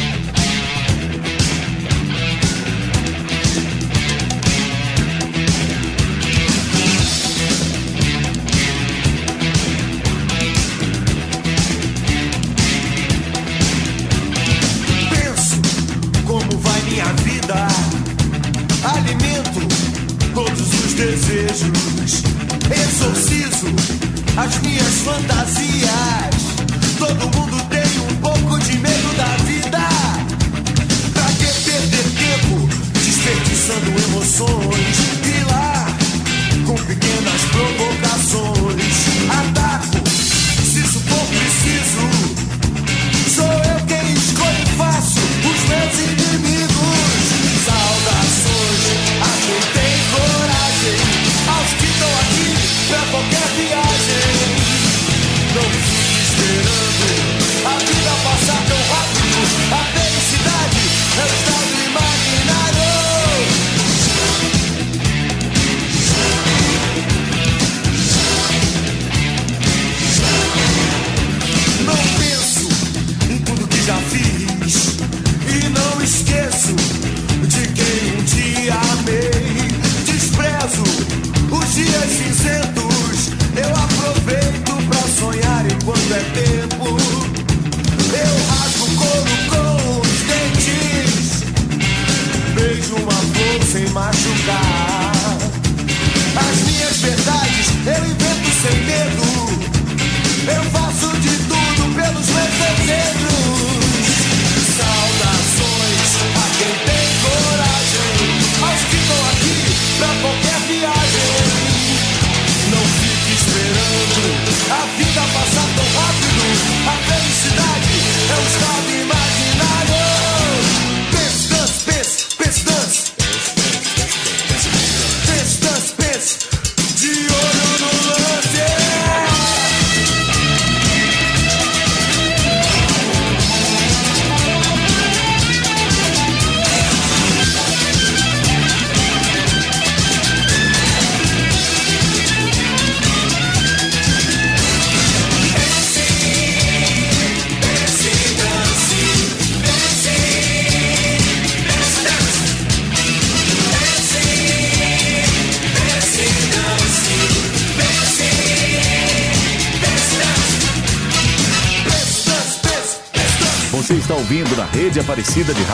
Rede 165.37 165.66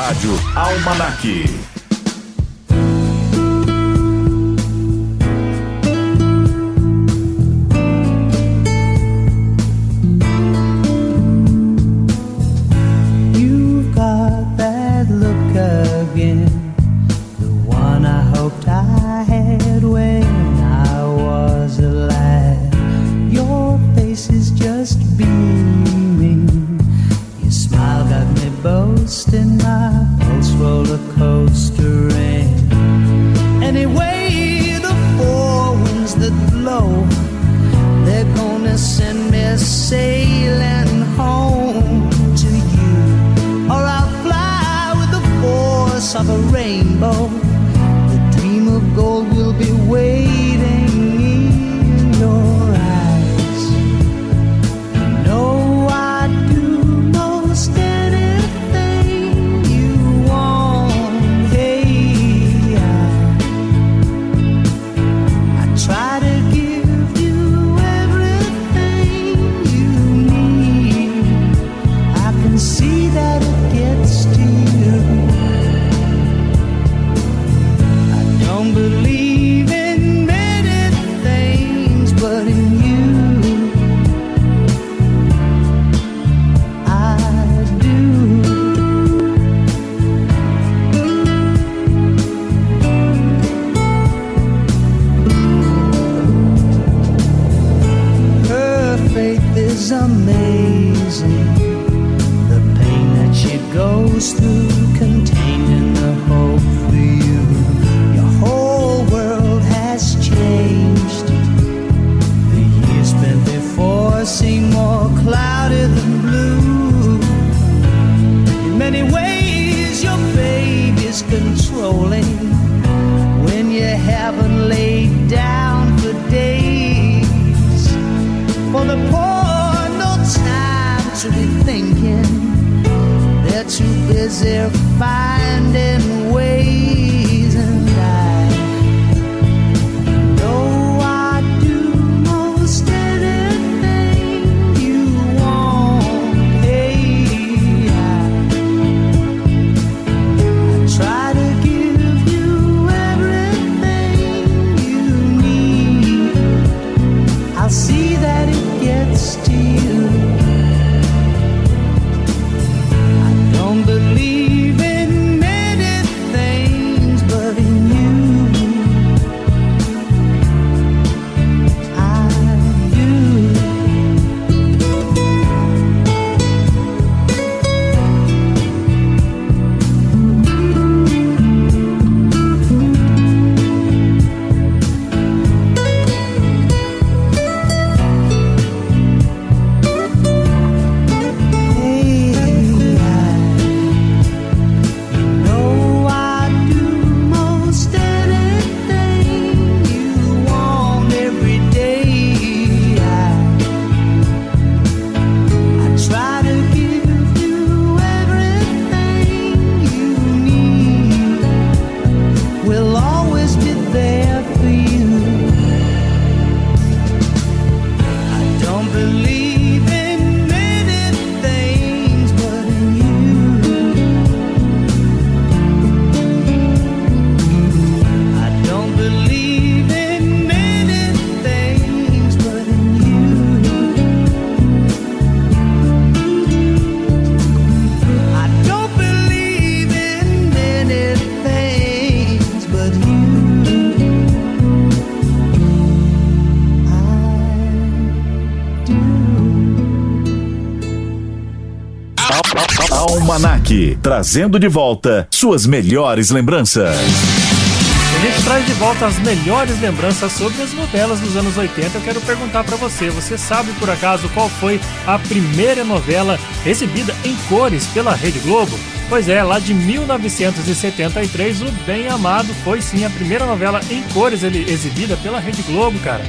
Trazendo 254.03 254.61
de 254.61 254.69
volta 254.69 255.27
suas 255.31 255.67
melhores 255.67 256.31
lembranças. 256.31 256.95
A 256.95 258.19
gente 258.21 258.45
traz 258.45 258.67
de 258.67 258.73
volta 258.75 259.07
as 259.07 259.19
melhores 259.21 259.81
lembranças 259.81 260.31
sobre 260.33 260.63
as 260.63 260.75
novelas 260.75 261.21
dos 261.21 261.39
anos 261.39 261.57
80. 261.57 261.97
Eu 261.97 262.03
quero 262.03 262.21
perguntar 262.21 262.65
pra 262.65 262.77
você, 262.77 263.09
você 263.09 263.39
sabe 263.39 263.73
por 263.81 263.89
acaso 263.89 264.29
qual 264.35 264.51
foi 264.51 264.79
a 265.07 265.19
primeira 265.19 265.85
novela 265.85 266.39
exibida 266.67 267.17
em 267.25 267.35
cores 267.49 267.87
pela 267.87 268.15
Rede 268.15 268.41
Globo? 268.41 268.79
Pois 269.09 269.27
é, 269.27 269.43
lá 269.43 269.59
de 269.59 269.73
1973, 269.73 271.63
o 271.63 271.73
Bem 271.87 272.09
Amado 272.09 272.53
foi 272.63 272.83
sim 272.83 273.07
a 273.07 273.11
primeira 273.11 273.47
novela 273.47 273.81
em 273.91 274.03
cores 274.13 274.43
exibida 274.43 275.17
pela 275.17 275.41
Rede 275.41 275.63
Globo, 275.63 275.99
cara. 276.01 276.23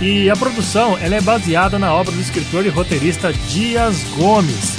E 0.00 0.28
a 0.28 0.34
produção 0.34 0.98
ela 1.00 1.14
é 1.14 1.20
baseada 1.20 1.78
na 1.78 1.94
obra 1.94 2.10
do 2.10 2.20
escritor 2.20 2.66
e 2.66 2.70
roteirista 2.70 3.32
Dias 3.32 4.02
Gomes. 4.16 4.71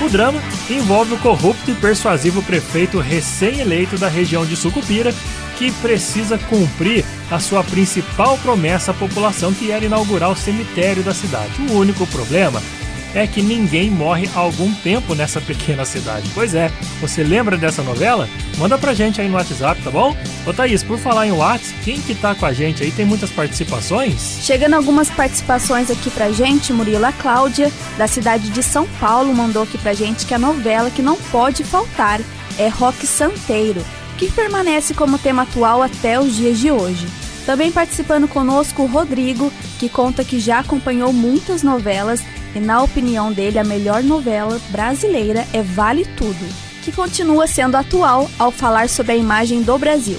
O 0.00 0.08
drama 0.08 0.40
envolve 0.70 1.12
o 1.12 1.18
corrupto 1.18 1.70
e 1.70 1.74
persuasivo 1.74 2.42
prefeito 2.42 2.98
recém-eleito 2.98 3.98
da 3.98 4.08
região 4.08 4.46
de 4.46 4.56
Sucupira, 4.56 5.14
que 5.58 5.70
precisa 5.72 6.38
cumprir 6.38 7.04
a 7.30 7.38
sua 7.38 7.62
principal 7.62 8.38
promessa 8.38 8.92
à 8.92 8.94
população, 8.94 9.52
que 9.52 9.70
era 9.70 9.84
inaugurar 9.84 10.30
o 10.30 10.36
cemitério 10.36 11.02
da 11.02 11.12
cidade. 11.12 11.52
O 11.68 11.74
único 11.74 12.06
problema 12.06 12.62
é 13.14 13.26
que 13.26 13.42
ninguém 13.42 13.90
morre 13.90 14.28
há 14.34 14.38
algum 14.38 14.72
tempo 14.74 15.14
nessa 15.14 15.40
pequena 15.40 15.84
cidade. 15.84 16.30
Pois 16.34 16.54
é, 16.54 16.70
você 17.00 17.22
lembra 17.22 17.56
dessa 17.56 17.82
novela? 17.82 18.28
Manda 18.56 18.78
pra 18.78 18.94
gente 18.94 19.20
aí 19.20 19.28
no 19.28 19.36
WhatsApp, 19.36 19.82
tá 19.82 19.90
bom? 19.90 20.16
Ô 20.46 20.52
Thaís, 20.52 20.82
por 20.82 20.98
falar 20.98 21.26
em 21.26 21.32
WhatsApp, 21.32 21.80
quem 21.84 22.00
que 22.00 22.14
tá 22.14 22.34
com 22.34 22.46
a 22.46 22.52
gente 22.52 22.82
aí? 22.82 22.90
Tem 22.90 23.04
muitas 23.04 23.30
participações? 23.30 24.38
Chegando 24.42 24.74
algumas 24.74 25.10
participações 25.10 25.90
aqui 25.90 26.10
pra 26.10 26.30
gente, 26.30 26.72
Murilo 26.72 27.04
a 27.04 27.12
Cláudia, 27.12 27.72
da 27.96 28.06
cidade 28.06 28.50
de 28.50 28.62
São 28.62 28.86
Paulo, 29.00 29.34
mandou 29.34 29.62
aqui 29.62 29.78
pra 29.78 29.94
gente 29.94 30.26
que 30.26 30.34
a 30.34 30.38
novela 30.38 30.90
que 30.90 31.02
não 31.02 31.16
pode 31.16 31.64
faltar 31.64 32.20
é 32.58 32.68
Rock 32.68 33.06
Santeiro, 33.06 33.84
que 34.18 34.30
permanece 34.30 34.94
como 34.94 35.18
tema 35.18 35.42
atual 35.42 35.82
até 35.82 36.20
os 36.20 36.36
dias 36.36 36.58
de 36.58 36.70
hoje. 36.70 37.06
Também 37.46 37.72
participando 37.72 38.28
conosco 38.28 38.82
o 38.82 38.86
Rodrigo, 38.86 39.50
que 39.78 39.88
conta 39.88 40.22
que 40.22 40.38
já 40.38 40.58
acompanhou 40.58 41.12
muitas 41.12 41.62
novelas 41.62 42.22
e, 42.54 42.60
na 42.60 42.82
opinião 42.82 43.32
dele, 43.32 43.58
a 43.58 43.64
melhor 43.64 44.02
novela 44.02 44.60
brasileira 44.70 45.46
é 45.52 45.62
Vale 45.62 46.04
Tudo, 46.16 46.46
que 46.82 46.92
continua 46.92 47.46
sendo 47.46 47.76
atual 47.76 48.30
ao 48.38 48.50
falar 48.50 48.88
sobre 48.88 49.12
a 49.12 49.16
imagem 49.16 49.62
do 49.62 49.78
Brasil. 49.78 50.18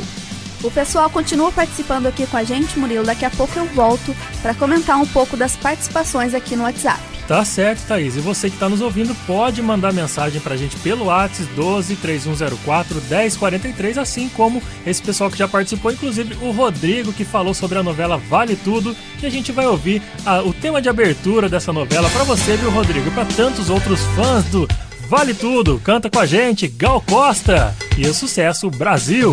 O 0.63 0.69
pessoal 0.69 1.09
continua 1.09 1.51
participando 1.51 2.05
aqui 2.05 2.27
com 2.27 2.37
a 2.37 2.43
gente, 2.43 2.77
Murilo. 2.77 3.05
Daqui 3.05 3.25
a 3.25 3.31
pouco 3.31 3.57
eu 3.57 3.65
volto 3.65 4.15
para 4.41 4.53
comentar 4.53 4.97
um 4.97 5.07
pouco 5.07 5.35
das 5.35 5.55
participações 5.55 6.35
aqui 6.35 6.55
no 6.55 6.63
WhatsApp. 6.63 7.10
Tá 7.31 7.45
certo, 7.45 7.87
Thaís. 7.87 8.17
E 8.17 8.19
você 8.19 8.49
que 8.49 8.57
está 8.57 8.67
nos 8.67 8.81
ouvindo 8.81 9.15
pode 9.25 9.61
mandar 9.61 9.93
mensagem 9.93 10.41
pra 10.41 10.57
gente 10.57 10.75
pelo 10.75 11.05
WhatsApp 11.05 11.49
12 11.55 11.95
3104 11.95 13.01
1043, 13.09 13.97
assim 13.97 14.27
como 14.27 14.61
esse 14.85 15.01
pessoal 15.01 15.31
que 15.31 15.37
já 15.37 15.47
participou, 15.47 15.93
inclusive 15.93 16.35
o 16.41 16.51
Rodrigo, 16.51 17.13
que 17.13 17.23
falou 17.23 17.53
sobre 17.53 17.77
a 17.79 17.83
novela 17.83 18.17
Vale 18.17 18.57
Tudo. 18.57 18.93
E 19.23 19.25
a 19.25 19.29
gente 19.29 19.53
vai 19.53 19.65
ouvir 19.65 20.01
a- 20.25 20.41
o 20.41 20.51
tema 20.53 20.81
de 20.81 20.89
abertura 20.89 21.47
dessa 21.47 21.71
novela 21.71 22.09
pra 22.09 22.25
você, 22.25 22.57
viu, 22.57 22.69
Rodrigo? 22.69 23.07
E 23.07 23.11
pra 23.11 23.23
tantos 23.23 23.69
outros 23.69 24.01
fãs 24.13 24.43
do 24.47 24.67
Vale 25.07 25.33
Tudo. 25.33 25.79
Canta 25.81 26.09
com 26.09 26.19
a 26.19 26.25
gente, 26.25 26.67
Gal 26.67 26.99
Costa. 26.99 27.73
E 27.97 28.05
o 28.07 28.13
sucesso 28.13 28.69
Brasil. 28.69 29.31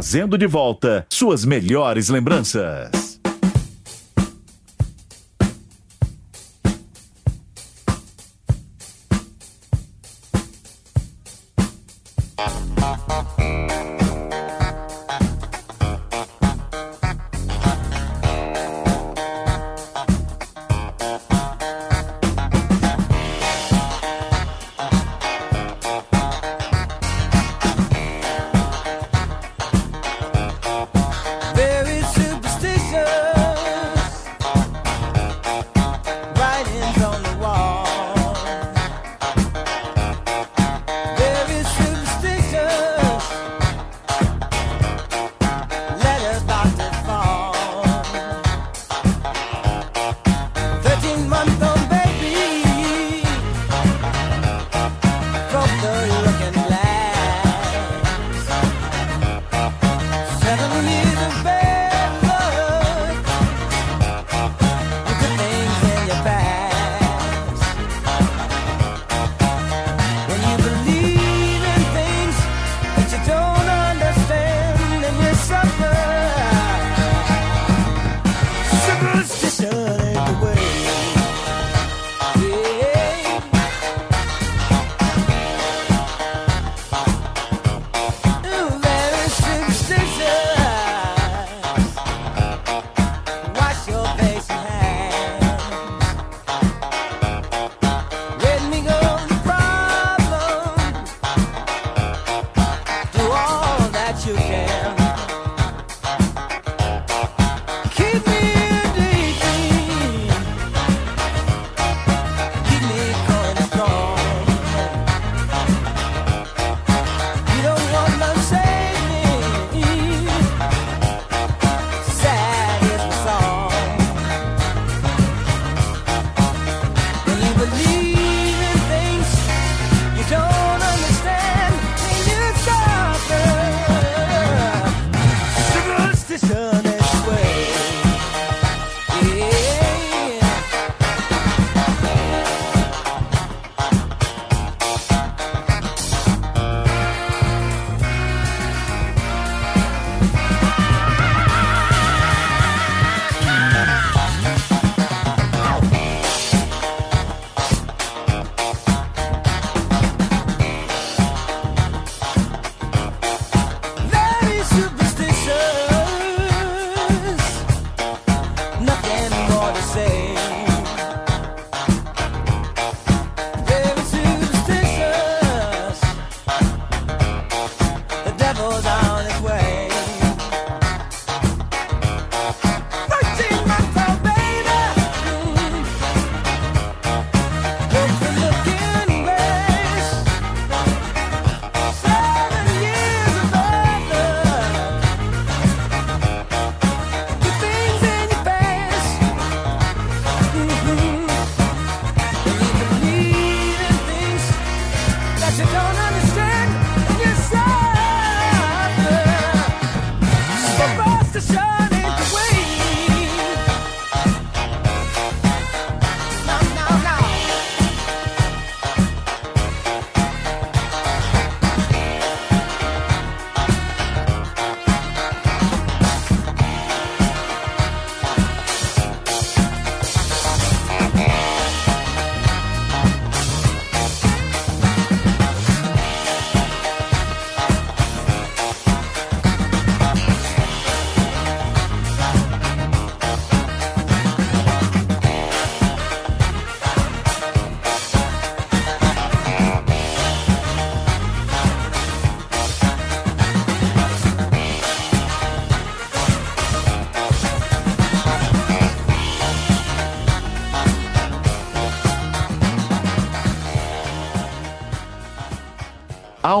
Trazendo 0.00 0.38
de 0.38 0.46
volta 0.46 1.04
suas 1.10 1.44
melhores 1.44 2.08
lembranças. 2.08 2.99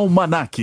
Almanac. 0.00 0.56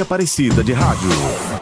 Aparecida 0.00 0.62
de 0.62 0.72
Rádio. 0.72 1.59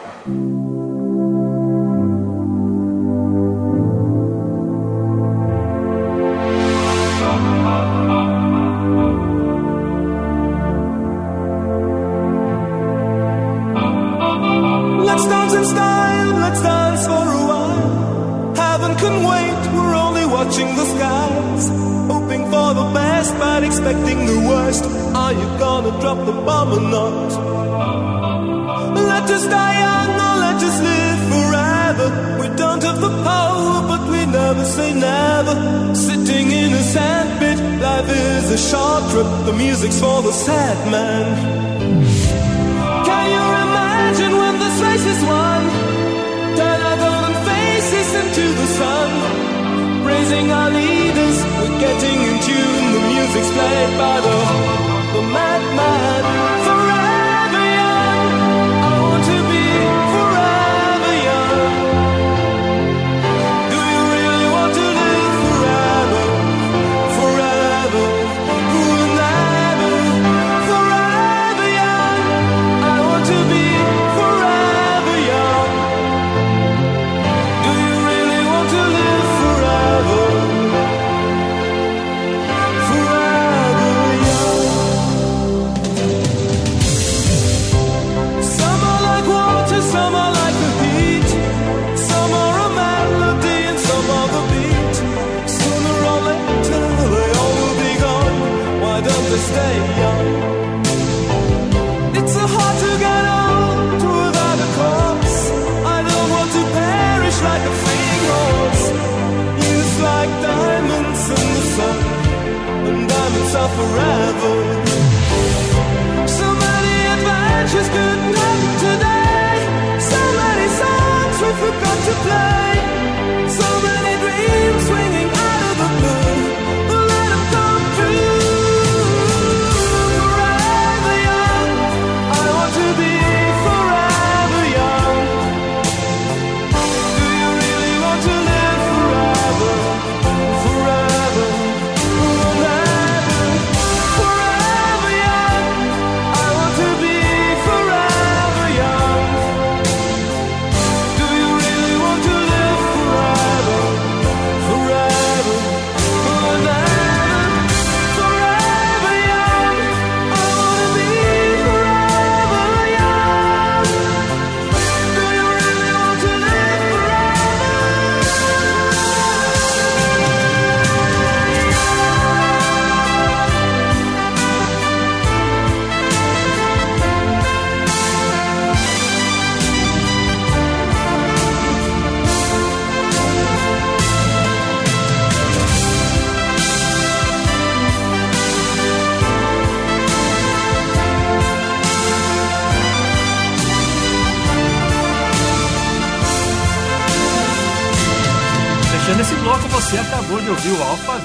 Forever. 113.79 114.08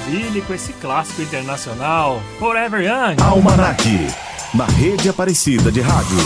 Alphaville 0.05 0.43
com 0.43 0.53
esse 0.55 0.73
clássico 0.75 1.23
internacional, 1.23 2.23
Forever 2.39 2.83
Young. 2.83 3.17
Almanac, 3.23 3.83
na 4.53 4.67
rede 4.67 5.09
Aparecida 5.09 5.73
de 5.73 5.81
Rádio. 5.81 6.19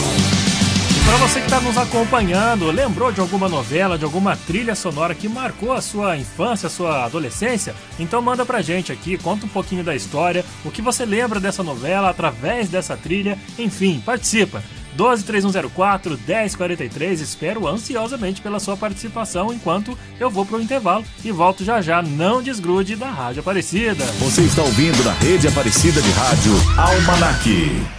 E 0.91 1.05
para 1.05 1.17
você 1.19 1.39
que 1.39 1.47
está 1.47 1.61
nos 1.61 1.79
acompanhando, 1.79 2.73
lembrou 2.73 3.13
de 3.13 3.21
alguma 3.21 3.49
novela, 3.49 3.97
de 3.97 4.05
alguma 4.05 4.37
trilha 4.37 4.75
sonora 4.75 5.15
que 5.15 5.29
marcou 5.29 5.73
a 5.73 5.81
sua 5.81 6.17
infância, 6.17 6.67
a 6.67 6.71
sua 6.71 7.05
adolescência? 7.05 7.75
Então 8.01 8.21
manda 8.21 8.45
pra 8.45 8.63
gente 8.63 8.91
aqui, 8.91 9.17
conta 9.17 9.47
um 9.47 9.49
pouquinho 9.49 9.85
da 9.85 9.95
história, 9.95 10.45
o 10.65 10.73
que 10.73 10.83
você 10.83 11.07
lembra 11.07 11.39
dessa 11.39 11.63
novela 11.63 12.11
através 12.11 12.69
dessa 12.69 12.97
trilha, 12.97 13.39
enfim, 13.59 14.03
participa. 14.05 14.61
123104 14.99 16.19
1043, 16.27 17.21
espero 17.21 17.69
ansiosamente 17.69 18.43
pela 18.43 18.59
sua 18.59 18.77
participação 18.77 19.53
enquanto 19.53 19.97
eu 20.19 20.29
vou 20.29 20.45
pro 20.45 20.61
intervalo 20.61 21.05
e 21.25 21.31
volto 21.31 21.65
já 21.65 21.81
já, 21.81 22.03
não 22.03 22.43
desgrude 22.43 22.97
da 22.97 23.09
Rádio 23.09 23.41
Aparecida. 23.41 24.05
Você 24.19 24.43
está 24.43 24.63
ouvindo 24.63 25.03
na 25.05 25.13
rede 25.13 25.47
Aparecida 25.47 26.03
de 26.03 26.11
Rádio 26.11 26.53
Almanac. 26.77 27.99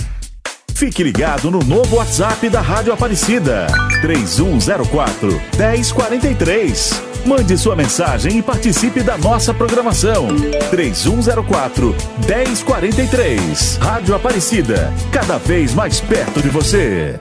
Fique 0.76 1.04
ligado 1.04 1.50
no 1.52 1.60
novo 1.60 1.98
WhatsApp 1.98 2.50
da 2.50 2.62
Rádio 2.62 2.94
Aparecida. 2.94 3.68
3104 4.02 5.30
1043. 5.58 7.09
Mande 7.26 7.58
sua 7.58 7.76
mensagem 7.76 8.38
e 8.38 8.42
participe 8.42 9.02
da 9.02 9.18
nossa 9.18 9.54
programação. 9.54 10.28
3104 10.70 11.96
1043. 12.28 13.78
Rádio 13.78 14.16
Aparecida, 14.16 14.94
cada 15.12 15.38
vez 15.38 15.74
mais 15.74 16.00
perto 16.00 16.42
de 16.42 16.50
você. 16.50 17.20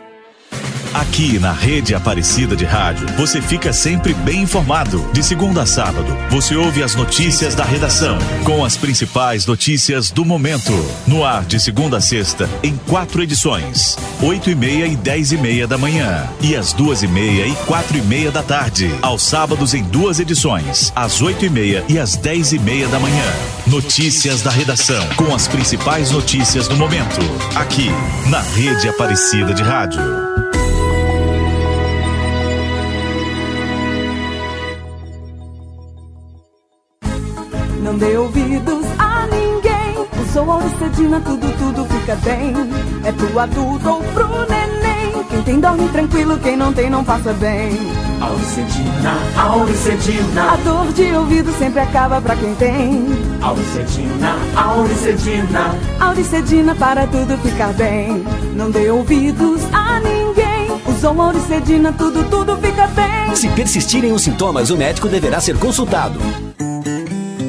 Aqui 0.95 1.39
na 1.39 1.53
Rede 1.53 1.95
Aparecida 1.95 2.57
de 2.57 2.65
Rádio, 2.65 3.07
você 3.17 3.43
fica 3.43 3.73
sempre 3.73 4.15
bem 4.15 4.43
informado. 4.43 5.05
De 5.13 5.23
segunda 5.23 5.63
a 5.63 5.67
sábado, 5.67 6.17
você 6.31 6.57
ouve 6.57 6.83
as 6.83 6.95
notícias 6.95 7.55
da 7.55 7.65
redação, 7.65 8.19
com 8.45 8.65
as 8.65 8.77
principais 8.77 9.45
notícias 9.45 10.11
do 10.11 10.25
momento. 10.25 10.73
No 11.07 11.25
ar 11.25 11.45
de 11.45 11.61
segunda 11.61 11.99
a 11.99 12.01
sexta, 12.01 12.49
em 12.63 12.77
quatro 12.77 13.23
edições: 13.23 13.97
oito 14.23 14.51
e 14.51 14.55
meia 14.55 14.87
e 14.87 14.97
dez 14.97 15.31
e 15.31 15.37
meia 15.37 15.67
da 15.67 15.77
manhã, 15.77 16.27
e 16.41 16.57
às 16.57 16.73
duas 16.73 17.03
e 17.03 17.09
meia 17.09 17.47
e 17.47 17.55
quatro 17.67 17.97
e 17.97 18.03
meia 18.03 18.31
da 18.31 18.43
tarde. 18.43 18.91
Aos 19.03 19.23
sábados, 19.23 19.75
em 19.75 19.83
duas 19.85 20.19
edições, 20.19 20.93
às 20.97 21.21
oito 21.21 21.45
e 21.45 21.51
meia 21.51 21.85
e 21.89 21.99
às 21.99 22.17
dez 22.17 22.53
e 22.53 22.59
meia 22.59 22.89
da 22.89 22.99
manhã. 22.99 23.25
Notícias 23.67 24.41
da 24.41 24.51
redação, 24.51 25.07
com 25.17 25.35
as 25.35 25.47
principais 25.47 26.11
notícias 26.11 26.67
do 26.67 26.77
momento. 26.77 27.21
Aqui, 27.55 27.91
na 28.29 28.41
Rede 28.41 28.89
Aparecida 28.89 29.53
de 29.53 29.63
Rádio. 29.63 30.38
Dê 37.99 38.17
ouvidos 38.17 38.87
a 38.99 39.27
ninguém. 39.27 40.07
Usou 40.23 40.51
Auricedina, 40.51 41.21
tudo, 41.21 41.59
tudo 41.59 41.85
fica 41.87 42.15
bem. 42.17 42.55
É 43.05 43.13
pro 43.13 43.39
adulto 43.39 43.89
ou 43.89 44.03
pro 44.03 44.29
neném. 44.49 45.25
Quem 45.29 45.43
tem 45.43 45.61
dorme 45.61 45.89
tranquilo, 45.89 46.39
quem 46.39 46.57
não 46.57 46.73
tem 46.73 46.89
não 46.89 47.05
passa 47.05 47.33
bem. 47.35 47.77
Auricedina, 48.21 49.19
Auricedina, 49.37 50.53
A 50.53 50.57
dor 50.57 50.93
de 50.93 51.13
ouvido 51.13 51.53
sempre 51.59 51.81
acaba 51.81 52.21
pra 52.21 52.35
quem 52.37 52.55
tem. 52.55 53.07
Auricedina, 53.43 54.37
Auricedina. 54.57 55.75
Auricedina 56.01 56.75
para 56.75 57.07
tudo 57.07 57.37
ficar 57.39 57.73
bem. 57.75 58.25
Não 58.55 58.71
dê 58.71 58.91
ouvidos 58.91 59.63
a 59.73 60.01
ninguém. 60.01 60.69
Usou 60.87 61.21
Auricedina, 61.21 61.93
tudo, 61.93 62.25
tudo 62.31 62.57
fica 62.57 62.87
bem. 62.89 63.35
Se 63.37 63.49
persistirem 63.49 64.13
os 64.13 64.23
sintomas, 64.23 64.71
o 64.71 64.77
médico 64.77 65.09
deverá 65.09 65.41
ser 65.41 65.59
consultado. 65.59 66.48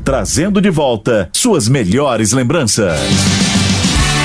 Trazendo 0.03 0.61
de 0.61 0.69
volta 0.69 1.29
suas 1.33 1.67
melhores 1.67 2.31
lembranças. 2.31 3.42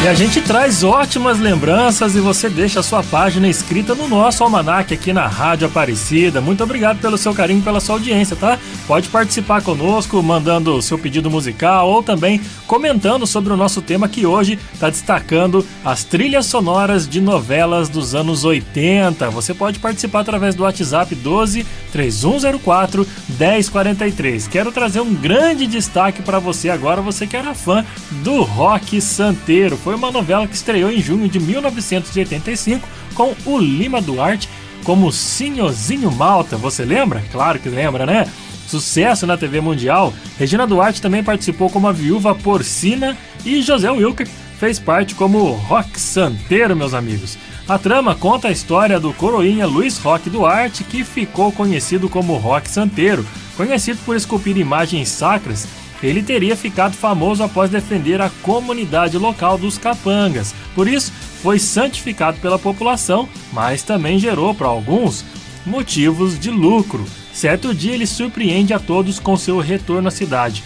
E 0.01 0.07
a 0.07 0.15
gente 0.15 0.41
traz 0.41 0.85
ótimas 0.85 1.41
lembranças 1.41 2.15
e 2.15 2.21
você 2.21 2.49
deixa 2.49 2.79
a 2.79 2.85
sua 2.85 3.03
página 3.03 3.49
escrita 3.49 3.97
no 3.97 4.07
nosso 4.07 4.45
almanac 4.45 4.95
aqui 4.95 5.13
na 5.13 5.27
Rádio 5.27 5.67
Aparecida. 5.67 6.41
Muito 6.41 6.63
obrigado 6.63 7.01
pelo 7.01 7.19
seu 7.19 7.35
carinho, 7.35 7.61
pela 7.63 7.81
sua 7.81 7.97
audiência, 7.97 8.37
tá? 8.37 8.61
Pode 8.87 9.09
participar 9.09 9.61
conosco, 9.61 10.23
mandando 10.23 10.77
o 10.77 10.81
seu 10.81 10.97
pedido 10.97 11.29
musical 11.29 11.91
ou 11.91 12.01
também 12.01 12.41
comentando 12.65 13.27
sobre 13.27 13.53
o 13.53 13.57
nosso 13.57 13.83
tema 13.83 14.09
que 14.09 14.25
hoje 14.25 14.57
está 14.73 14.89
destacando 14.89 15.67
as 15.85 16.05
trilhas 16.05 16.47
sonoras 16.47 17.09
de 17.09 17.21
novelas 17.21 17.89
dos 17.89 18.15
anos 18.15 18.45
80. 18.45 19.29
Você 19.31 19.53
pode 19.53 19.81
participar 19.81 20.21
através 20.21 20.55
do 20.55 20.63
WhatsApp 20.63 21.13
12 21.13 21.67
3104 21.91 23.05
1043. 23.37 24.47
Quero 24.47 24.71
trazer 24.71 25.01
um 25.01 25.13
grande 25.13 25.67
destaque 25.67 26.23
para 26.23 26.39
você 26.39 26.71
agora, 26.71 27.03
você 27.03 27.27
que 27.27 27.37
era 27.37 27.53
fã 27.53 27.85
do 28.23 28.43
rock 28.43 29.01
santeiro 29.01 29.77
foi 29.89 29.95
uma 29.95 30.11
novela 30.11 30.47
que 30.47 30.55
estreou 30.55 30.91
em 30.91 31.01
junho 31.01 31.31
de 31.31 31.41
1985 31.41 32.87
com 33.15 33.35
o 33.47 33.57
Lima 33.57 34.03
Duarte 34.03 34.47
como 34.85 35.11
Sinhozinho 35.11 36.11
Malta. 36.13 36.59
Você 36.59 36.85
lembra? 36.85 37.25
Claro 37.33 37.59
que 37.59 37.71
lembra, 37.71 38.05
né? 38.05 38.31
Sucesso 38.67 39.27
na 39.27 39.39
TV 39.39 39.63
Mundial. 39.63 40.13
Regina 40.39 40.67
Duarte 40.67 41.01
também 41.01 41.25
participou 41.25 41.71
como 41.71 41.89
a 41.89 41.93
viúva 41.93 42.35
porcina 42.35 43.17
e 43.47 43.63
José 43.63 43.91
Wilker 43.91 44.29
fez 44.59 44.79
parte 44.79 45.15
como 45.15 45.53
Rock 45.53 45.99
Santeiro, 45.99 46.77
meus 46.77 46.93
amigos. 46.93 47.39
A 47.67 47.79
trama 47.79 48.15
conta 48.15 48.49
a 48.49 48.53
história 48.53 49.01
do 49.01 49.15
coroinha 49.15 49.67
Luiz 49.67 49.97
Roque 49.97 50.29
Duarte, 50.29 50.85
que 50.85 51.03
ficou 51.03 51.51
conhecido 51.51 52.11
como 52.11 52.37
Rock 52.37 52.69
Santeiro, 52.71 53.27
conhecido 53.57 53.99
por 54.05 54.15
esculpir 54.15 54.59
imagens 54.59 55.09
sacras 55.09 55.67
ele 56.03 56.23
teria 56.23 56.57
ficado 56.57 56.95
famoso 56.95 57.43
após 57.43 57.71
defender 57.71 58.21
a 58.21 58.31
comunidade 58.43 59.19
local 59.19 59.59
dos 59.59 59.79
capangas. 59.79 60.55
Por 60.75 60.87
isso, 60.87 61.13
foi 61.43 61.59
santificado 61.59 62.39
pela 62.39 62.59
população, 62.59 63.29
mas 63.53 63.83
também 63.83 64.19
gerou 64.19 64.55
para 64.55 64.69
alguns 64.69 65.25
motivos 65.67 66.39
de 66.39 66.51
lucro. 66.51 67.05
Certo 67.33 67.75
dia 67.75 67.93
ele 67.93 68.07
surpreende 68.07 68.73
a 68.73 68.79
todos 68.79 69.19
com 69.19 69.37
seu 69.37 69.59
retorno 69.59 70.09
à 70.09 70.11
cidade. 70.11 70.65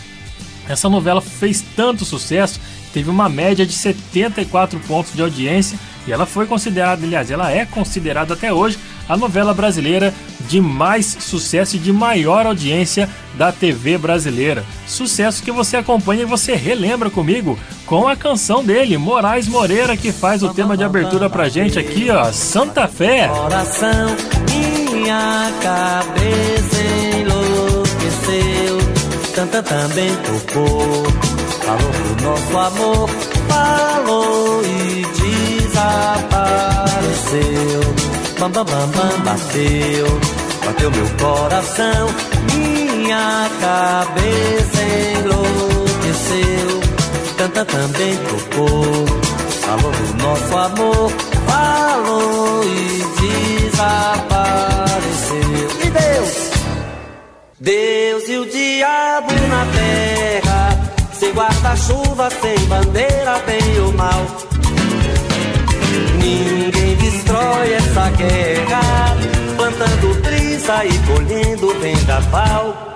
Essa 0.69 0.89
novela 0.89 1.21
fez 1.21 1.63
tanto 1.75 2.05
sucesso, 2.05 2.61
teve 2.93 3.11
uma 3.11 3.29
média 3.29 3.67
de 3.67 3.73
74 3.73 4.79
pontos 4.81 5.13
de 5.13 5.23
audiência 5.23 5.79
e 6.07 6.13
ela 6.13 6.27
foi 6.27 6.47
considerada, 6.47 7.05
aliás, 7.05 7.31
ela 7.31 7.51
é 7.51 7.65
considerada 7.65 8.35
até 8.35 8.53
hoje 8.53 8.79
a 9.13 9.17
novela 9.17 9.53
brasileira 9.53 10.15
de 10.49 10.59
mais 10.59 11.19
sucesso 11.21 11.77
e 11.77 11.79
de 11.79 11.93
maior 11.93 12.47
audiência 12.47 13.07
da 13.35 13.53
TV 13.53 13.99
brasileira. 13.99 14.65
Sucesso 14.87 15.43
que 15.43 15.53
você 15.53 15.77
acompanha 15.77 16.23
e 16.23 16.27
você 16.27 16.55
relembra 16.55 17.11
comigo 17.11 17.59
com 17.85 18.09
a 18.09 18.17
canção 18.17 18.65
dele, 18.65 18.97
Moraes 18.97 19.47
Moreira, 19.47 19.99
que 19.99 20.13
faz 20.13 20.43
o 20.43 20.55
tema 20.55 20.79
de 20.79 20.85
abertura 20.85 21.29
pra 21.29 21.51
gente 21.51 21.79
aqui, 21.79 22.09
ó, 22.11 22.33
Santa 22.33 22.89
Fé. 22.89 23.29
Coração, 23.29 24.17
minha 24.51 25.53
cabeça 25.61 26.81
enlouqueceu, 27.21 28.79
Santa 29.35 29.63
também 29.63 30.17
tocou, 30.17 31.05
falou 31.61 31.93
do 31.93 32.17
nosso 32.23 32.59
amor, 32.59 33.11
falou 33.47 34.63
e 34.65 35.05
desapareceu 35.61 38.02
bam 38.43 38.51
bam 38.51 38.65
bam 38.65 38.89
bam 38.89 39.21
bateu, 39.21 40.07
bateu 40.65 40.91
meu 40.91 41.09
coração, 41.11 42.09
minha 42.53 43.49
cabeça 43.61 44.83
enlouqueceu, 45.21 46.81
canta 47.39 47.65
também 47.65 48.17
tocou, 48.17 49.07
falou 49.61 49.93
do 49.93 50.15
nosso 50.25 50.57
amor, 50.57 51.13
falou 51.47 52.65
e 52.65 53.05
desapareceu. 53.71 54.19
E 55.85 55.91
Deus, 55.91 56.51
Deus 57.61 58.29
e 58.29 58.39
o 58.39 58.47
diabo 58.47 59.33
na 59.49 59.67
terra, 59.67 60.77
sem 61.13 61.33
guarda-chuva, 61.33 62.29
sem 62.41 62.59
bandeira, 62.67 63.39
bem 63.47 63.81
ou 63.85 63.93
mal. 63.93 64.27
Ninguém 66.19 66.82
destrói 67.43 67.73
essa 67.75 68.09
guerra, 68.11 69.17
plantando 69.57 70.15
brisa 70.23 70.85
e 70.85 70.99
colhendo 71.07 71.75
vendaval. 71.81 72.95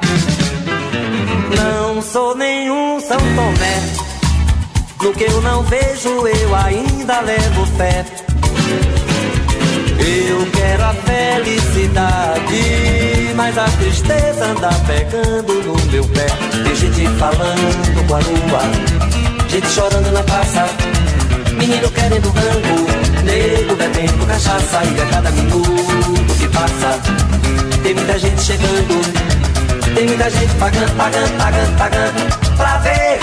Não 1.56 2.00
sou 2.02 2.36
nenhum 2.36 3.00
São 3.00 3.18
Tomé, 3.18 3.82
no 5.02 5.12
que 5.12 5.24
eu 5.24 5.40
não 5.42 5.62
vejo 5.64 6.26
eu 6.26 6.54
ainda 6.54 7.20
levo 7.20 7.66
fé. 7.76 8.04
Eu 9.98 10.46
quero 10.52 10.84
a 10.84 10.94
felicidade, 10.94 12.62
mas 13.34 13.58
a 13.58 13.64
tristeza 13.64 14.44
anda 14.46 14.70
pegando 14.86 15.54
no 15.64 15.74
meu 15.90 16.04
pé. 16.08 16.26
Tem 16.64 16.76
gente 16.76 17.08
falando 17.18 18.06
com 18.06 18.14
a 18.14 18.18
lua, 18.18 18.60
gente 19.48 19.68
chorando 19.68 20.12
na 20.12 20.22
praça, 20.22 20.66
menino 21.56 21.90
querendo 21.90 22.28
rango 22.30 22.86
nego 23.24 23.74
bebendo 23.76 24.26
cachaça 24.26 24.82
e 24.84 25.00
a 25.00 25.06
cada 25.06 25.30
minuto 25.32 26.34
que 26.38 26.48
passa. 26.48 27.00
Tem 27.82 27.94
muita 27.94 28.18
gente 28.18 28.42
chegando, 28.42 29.94
tem 29.94 30.06
muita 30.06 30.30
gente 30.30 30.54
pagando, 30.54 30.96
pagando, 30.96 31.36
pagando, 31.36 31.78
pagando 31.78 32.56
pra 32.56 32.78
ver 32.78 33.20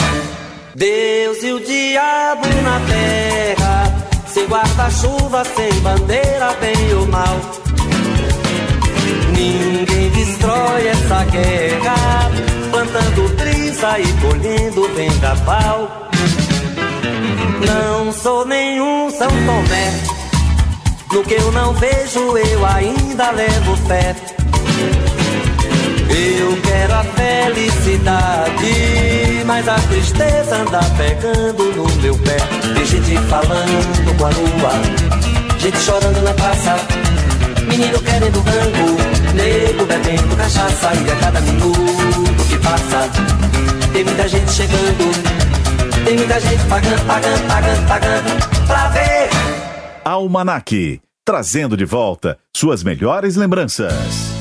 Deus 0.76 1.44
e 1.44 1.52
o 1.52 1.60
diabo 1.60 2.48
na 2.64 2.80
terra, 2.88 4.06
sem 4.28 4.46
guarda-chuva, 4.48 5.44
sem 5.56 5.72
bandeira, 5.82 6.54
bem 6.60 6.94
ou 6.96 7.08
mal. 7.08 7.40
Ninguém 9.38 10.10
destrói 10.10 10.88
essa 10.88 11.24
guerra, 11.26 12.32
plantando 12.72 13.36
brisa 13.36 14.00
e 14.00 14.14
colhendo 14.22 14.90
vendaval. 14.96 16.10
Não 17.66 18.12
sou 18.12 18.46
nenhum 18.46 19.10
São 19.10 19.30
Tomé. 19.30 19.94
No 21.12 21.24
que 21.24 21.36
eu 21.36 21.52
não 21.52 21.74
vejo, 21.74 22.38
eu 22.38 22.66
ainda 22.66 23.32
levo 23.32 23.78
fé. 23.88 24.16
Eu 26.10 26.62
quero 26.62 26.94
a 26.94 27.04
felicidade, 27.04 28.74
mas 29.46 29.68
a 29.68 29.76
tristeza 29.76 30.56
anda 30.58 30.80
pegando 30.98 31.64
no 31.76 32.02
meu 32.02 32.18
pé. 32.20 32.38
Tem 32.74 32.86
gente 32.86 33.18
falando 33.28 34.18
com 34.18 34.26
a 34.26 34.30
lua, 34.30 34.72
gente 35.60 35.78
chorando 35.78 36.22
na 36.22 36.34
praça, 36.34 36.76
menino 37.68 38.00
querendo 38.00 38.40
rango, 38.42 38.98
nego 39.34 39.86
bebendo 39.86 40.36
cachaça. 40.36 40.92
E 40.94 41.12
a 41.12 41.16
cada 41.16 41.42
minuto 41.42 42.46
que 42.50 42.58
passa, 42.58 43.10
tem 43.92 44.04
muita 44.04 44.28
gente 44.28 44.52
chegando 44.52 45.33
tem 46.04 46.18
muita 46.18 46.40
gente 46.40 46.64
pagando, 46.66 47.06
pagando, 47.06 47.48
pagando, 47.48 47.88
pagando 47.88 48.68
pra 48.68 48.90
ver. 48.90 49.30
Almanac, 50.04 51.02
trazendo 51.24 51.78
de 51.78 51.86
volta 51.86 52.38
suas 52.54 52.84
melhores 52.84 53.36
lembranças. 53.36 54.34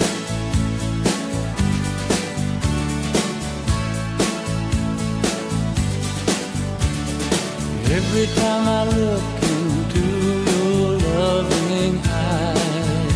Every 7.90 8.26
time 8.34 8.66
I 8.66 8.84
look 8.84 9.22
into 9.42 10.00
your 10.50 10.98
loving 11.14 12.00
eyes, 12.08 13.12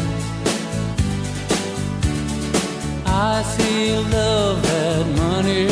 I 3.07 3.43
see 3.43 3.97
love 3.97 4.63
that 4.63 5.07
money 5.17 5.69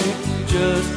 just 0.46 0.93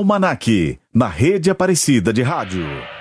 Almanac, 0.00 0.78
na 0.94 1.08
rede 1.08 1.50
Aparecida 1.50 2.10
de 2.10 2.22
Rádio. 2.22 2.99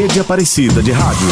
Rede 0.00 0.18
Aparecida 0.18 0.82
de 0.82 0.92
Rádio. 0.92 1.28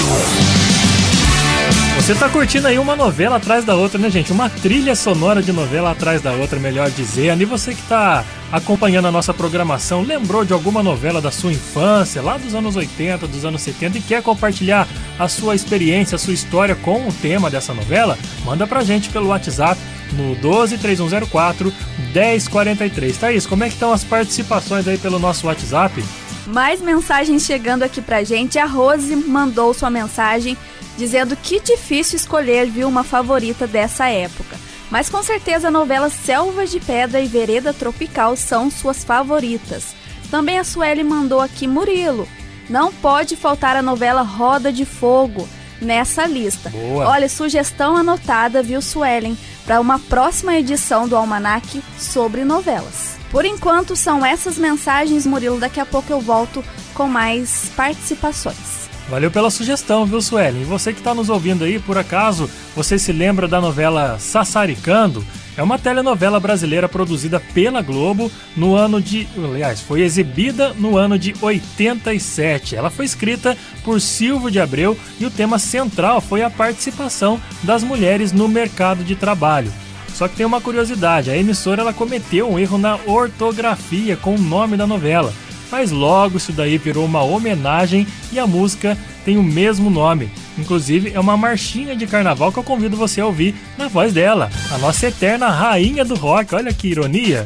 Você 1.96 2.14
tá 2.14 2.28
curtindo 2.28 2.66
aí 2.66 2.78
uma 2.78 2.94
novela 2.94 3.36
atrás 3.36 3.64
da 3.64 3.74
outra, 3.74 3.98
né, 3.98 4.10
gente? 4.10 4.30
Uma 4.30 4.50
trilha 4.50 4.94
sonora 4.94 5.42
de 5.42 5.52
novela 5.52 5.92
atrás 5.92 6.20
da 6.20 6.32
outra, 6.32 6.58
melhor 6.58 6.90
dizendo. 6.90 7.40
E 7.40 7.46
você 7.46 7.74
que 7.74 7.80
tá 7.84 8.26
acompanhando 8.52 9.08
a 9.08 9.10
nossa 9.10 9.32
programação, 9.32 10.02
lembrou 10.02 10.44
de 10.44 10.52
alguma 10.52 10.82
novela 10.82 11.18
da 11.18 11.30
sua 11.30 11.50
infância, 11.50 12.20
lá 12.20 12.36
dos 12.36 12.54
anos 12.54 12.76
80, 12.76 13.26
dos 13.26 13.46
anos 13.46 13.62
70 13.62 13.98
e 13.98 14.02
quer 14.02 14.22
compartilhar 14.22 14.86
a 15.18 15.28
sua 15.28 15.54
experiência, 15.54 16.16
a 16.16 16.18
sua 16.18 16.34
história 16.34 16.74
com 16.74 17.08
o 17.08 17.12
tema 17.12 17.48
dessa 17.48 17.72
novela? 17.72 18.18
Manda 18.44 18.66
pra 18.66 18.84
gente 18.84 19.08
pelo 19.08 19.28
WhatsApp 19.28 19.80
no 20.12 20.34
12 20.34 20.76
3104 20.76 21.72
1043. 22.12 23.16
Thaís, 23.16 23.46
como 23.46 23.64
é 23.64 23.68
que 23.68 23.74
estão 23.74 23.94
as 23.94 24.04
participações 24.04 24.86
aí 24.86 24.98
pelo 24.98 25.18
nosso 25.18 25.46
WhatsApp? 25.46 26.04
Mais 26.48 26.80
mensagens 26.80 27.44
chegando 27.44 27.82
aqui 27.82 28.00
pra 28.00 28.24
gente. 28.24 28.58
A 28.58 28.64
Rose 28.64 29.14
mandou 29.14 29.74
sua 29.74 29.90
mensagem 29.90 30.56
dizendo 30.96 31.36
que 31.36 31.60
difícil 31.60 32.16
escolher, 32.16 32.66
viu, 32.66 32.88
uma 32.88 33.04
favorita 33.04 33.66
dessa 33.66 34.08
época. 34.08 34.56
Mas 34.90 35.10
com 35.10 35.22
certeza 35.22 35.68
a 35.68 35.70
novela 35.70 36.08
Selvas 36.08 36.70
de 36.70 36.80
Pedra 36.80 37.20
e 37.20 37.26
Vereda 37.26 37.74
Tropical 37.74 38.34
são 38.36 38.70
suas 38.70 39.04
favoritas. 39.04 39.94
Também 40.30 40.58
a 40.58 40.64
Sueli 40.64 41.04
mandou 41.04 41.40
aqui 41.40 41.68
Murilo. 41.68 42.26
Não 42.68 42.92
pode 42.92 43.36
faltar 43.36 43.76
a 43.76 43.82
novela 43.82 44.22
Roda 44.22 44.72
de 44.72 44.84
Fogo 44.84 45.46
nessa 45.80 46.26
lista. 46.26 46.70
Boa. 46.70 47.08
Olha, 47.08 47.28
sugestão 47.28 47.96
anotada, 47.96 48.62
viu, 48.62 48.80
Suelen, 48.80 49.36
para 49.64 49.80
uma 49.80 49.98
próxima 49.98 50.56
edição 50.56 51.06
do 51.06 51.16
Almanac 51.16 51.82
sobre 51.98 52.44
novelas. 52.44 53.17
Por 53.30 53.44
enquanto 53.44 53.94
são 53.94 54.24
essas 54.24 54.56
mensagens, 54.56 55.26
Murilo. 55.26 55.60
Daqui 55.60 55.80
a 55.80 55.86
pouco 55.86 56.12
eu 56.12 56.20
volto 56.20 56.64
com 56.94 57.06
mais 57.06 57.70
participações. 57.76 58.88
Valeu 59.08 59.30
pela 59.30 59.50
sugestão, 59.50 60.04
viu, 60.04 60.20
Suelen? 60.20 60.62
E 60.62 60.64
você 60.64 60.92
que 60.92 61.00
está 61.00 61.14
nos 61.14 61.30
ouvindo 61.30 61.64
aí, 61.64 61.78
por 61.78 61.96
acaso, 61.96 62.48
você 62.76 62.98
se 62.98 63.10
lembra 63.10 63.48
da 63.48 63.58
novela 63.58 64.18
Sassaricando? 64.18 65.24
É 65.56 65.62
uma 65.62 65.78
telenovela 65.78 66.38
brasileira 66.38 66.88
produzida 66.88 67.40
pela 67.40 67.82
Globo 67.82 68.30
no 68.56 68.76
ano 68.76 69.00
de. 69.00 69.26
Aliás, 69.36 69.80
foi 69.80 70.02
exibida 70.02 70.74
no 70.74 70.96
ano 70.96 71.18
de 71.18 71.34
87. 71.40 72.76
Ela 72.76 72.90
foi 72.90 73.06
escrita 73.06 73.56
por 73.82 74.00
Silvio 74.00 74.50
de 74.50 74.60
Abreu 74.60 74.96
e 75.18 75.24
o 75.26 75.30
tema 75.30 75.58
central 75.58 76.20
foi 76.20 76.42
a 76.42 76.50
participação 76.50 77.40
das 77.62 77.82
mulheres 77.82 78.30
no 78.30 78.46
mercado 78.46 79.02
de 79.02 79.16
trabalho. 79.16 79.72
Só 80.18 80.26
que 80.26 80.34
tem 80.34 80.44
uma 80.44 80.60
curiosidade: 80.60 81.30
a 81.30 81.36
emissora 81.36 81.82
ela 81.82 81.92
cometeu 81.92 82.50
um 82.50 82.58
erro 82.58 82.76
na 82.76 82.98
ortografia 83.06 84.16
com 84.16 84.34
o 84.34 84.38
nome 84.38 84.76
da 84.76 84.84
novela. 84.84 85.32
Mas 85.70 85.92
logo 85.92 86.38
isso 86.38 86.50
daí 86.50 86.76
virou 86.76 87.04
uma 87.04 87.22
homenagem 87.22 88.04
e 88.32 88.38
a 88.38 88.46
música 88.46 88.98
tem 89.24 89.36
o 89.36 89.42
mesmo 89.42 89.88
nome. 89.90 90.28
Inclusive 90.58 91.12
é 91.14 91.20
uma 91.20 91.36
marchinha 91.36 91.94
de 91.94 92.04
carnaval 92.06 92.50
que 92.50 92.58
eu 92.58 92.64
convido 92.64 92.96
você 92.96 93.20
a 93.20 93.26
ouvir 93.26 93.54
na 93.76 93.86
voz 93.86 94.12
dela, 94.12 94.50
a 94.72 94.78
nossa 94.78 95.06
eterna 95.06 95.50
rainha 95.50 96.04
do 96.04 96.16
rock. 96.16 96.52
Olha 96.52 96.72
que 96.72 96.88
ironia! 96.88 97.44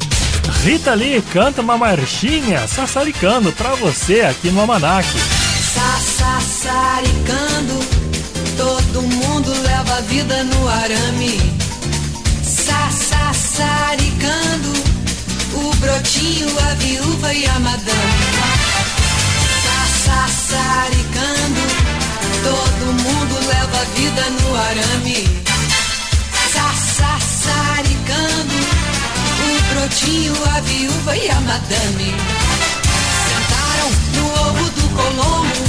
Rita 0.63 0.95
Lee 0.95 1.21
canta 1.31 1.61
uma 1.61 1.77
marchinha 1.77 2.67
sassaricando 2.67 3.51
pra 3.51 3.75
você 3.75 4.21
aqui 4.21 4.49
no 4.49 4.61
Almanac. 4.61 5.07
Sassaricando, 6.17 7.79
todo 8.57 9.01
mundo 9.03 9.53
leva 9.61 9.97
a 9.97 10.01
vida 10.01 10.43
no 10.45 10.67
arame. 10.67 11.62
Sassaricando, 12.63 14.71
o 15.53 15.75
brotinho, 15.75 16.47
a 16.59 16.73
viúva 16.75 17.33
e 17.33 17.45
a 17.45 17.59
madame. 17.59 18.23
Sassaricando, 20.05 21.61
todo 22.41 22.85
mundo 23.03 23.35
leva 23.47 23.81
a 23.81 23.85
vida 23.95 24.29
no 24.29 24.55
arame. 24.55 25.27
Sassaricando, 26.95 28.55
o 29.43 29.45
brotinho, 29.73 30.33
a 30.55 30.61
viúva 30.61 31.17
e 31.17 31.29
a 31.29 31.41
madame. 31.41 32.15
Sentaram 33.27 33.89
no 34.15 34.25
ovo 34.47 34.69
do 34.69 34.87
colombo, 34.95 35.63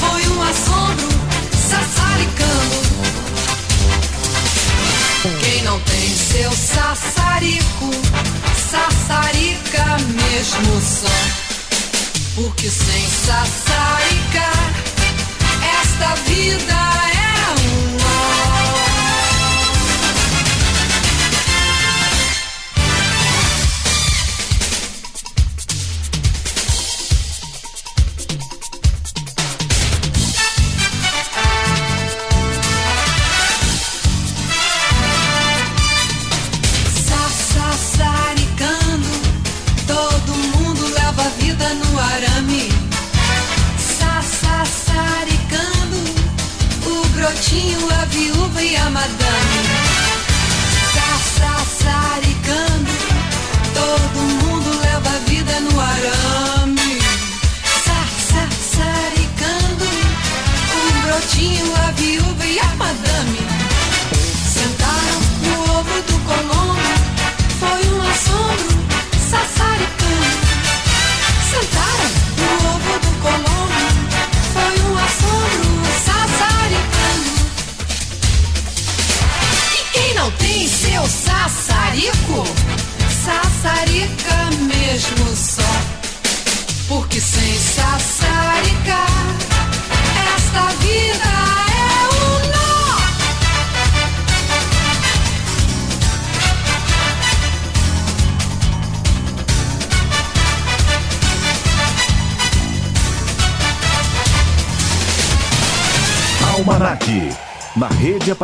foi 0.00 0.22
um 0.32 0.42
assombro, 0.42 1.08
tem 5.80 6.08
seu 6.16 6.52
sassarico, 6.52 7.90
sassarica 8.70 9.96
mesmo 10.14 10.80
só. 10.80 11.08
Porque 12.34 12.68
sem 12.68 13.08
sassaricar, 13.08 14.74
esta 15.80 16.14
vida 16.26 16.93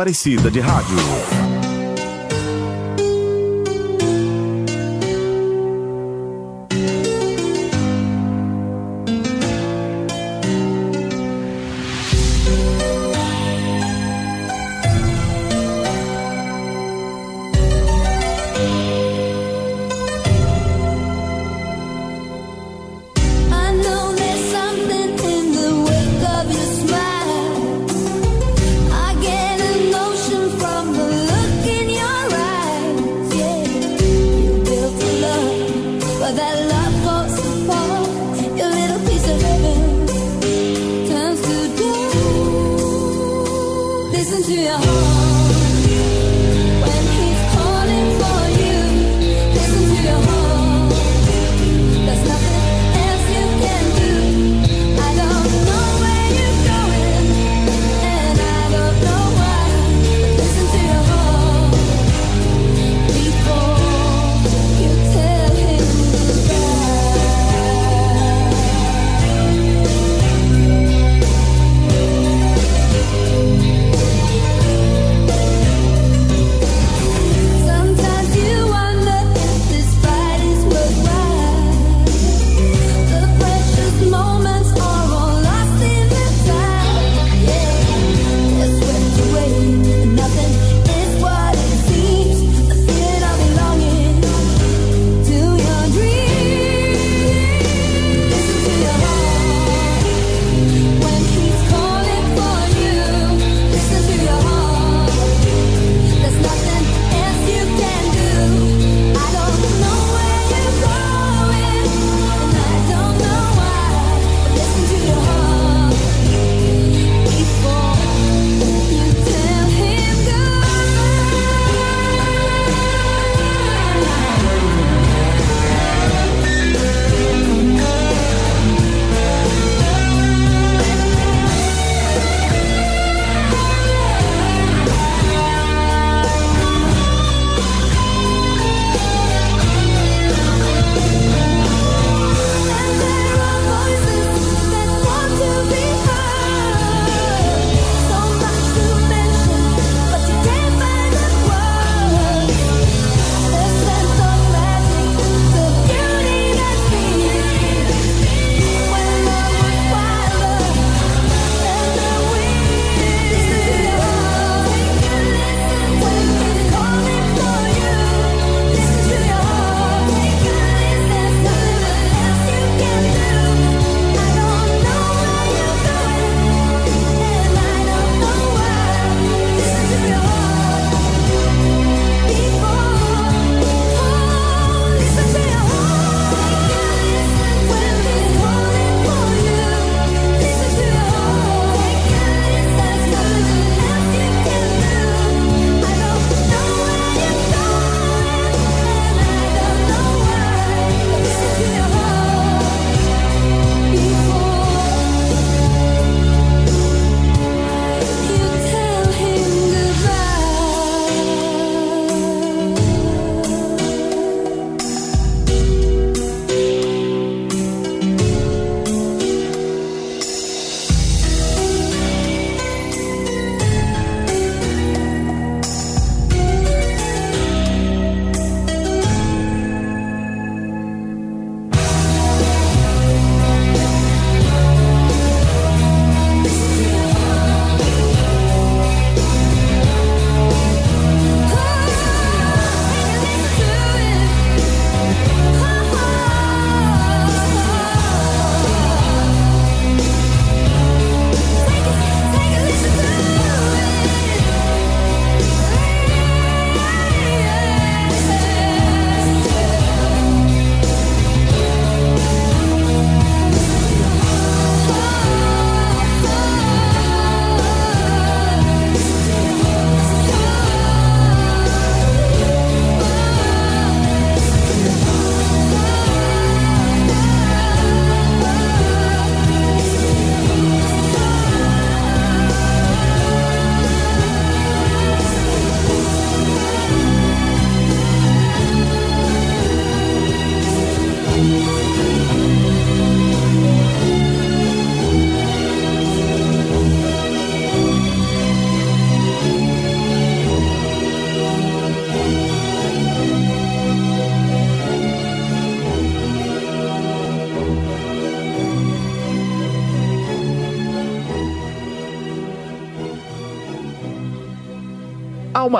Aparecida 0.01 0.49
de 0.49 0.61
Rádio. 0.61 1.40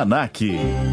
Almanac. 0.02 0.90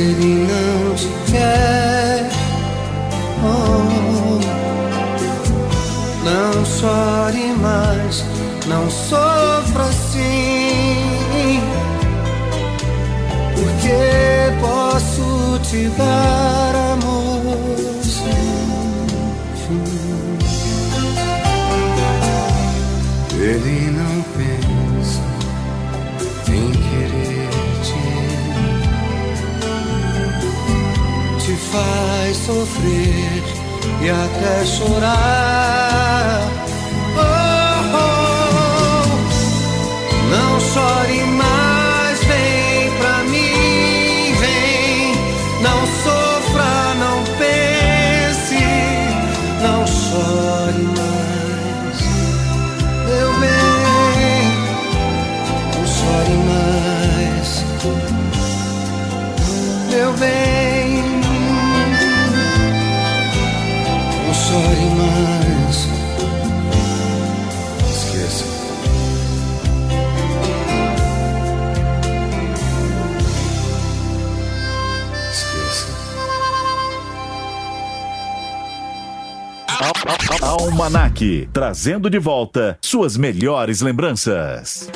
ele 0.00 0.46
não 0.48 0.94
te 0.94 1.08
quer. 1.30 2.28
Oh, 3.44 4.40
não 6.24 6.64
chore 6.64 7.52
mais, 7.60 8.24
não 8.66 8.90
sofra 8.90 9.84
assim, 9.84 11.60
porque 13.54 14.56
posso 14.60 15.58
te 15.68 15.88
dar. 15.98 16.39
sofrer 32.50 33.42
e 34.02 34.10
até 34.10 34.66
chorar. 34.66 36.59
Almanac, 80.42 81.48
trazendo 81.52 82.08
de 82.08 82.18
volta 82.18 82.78
suas 82.80 83.16
melhores 83.16 83.82
lembranças. 83.82 84.88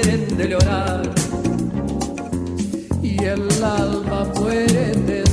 Mueren 0.00 0.36
de 0.36 0.48
llorar 0.48 1.02
y 3.02 3.22
el 3.24 3.48
alma 3.62 4.24
muere 4.36 4.92
de 5.06 5.29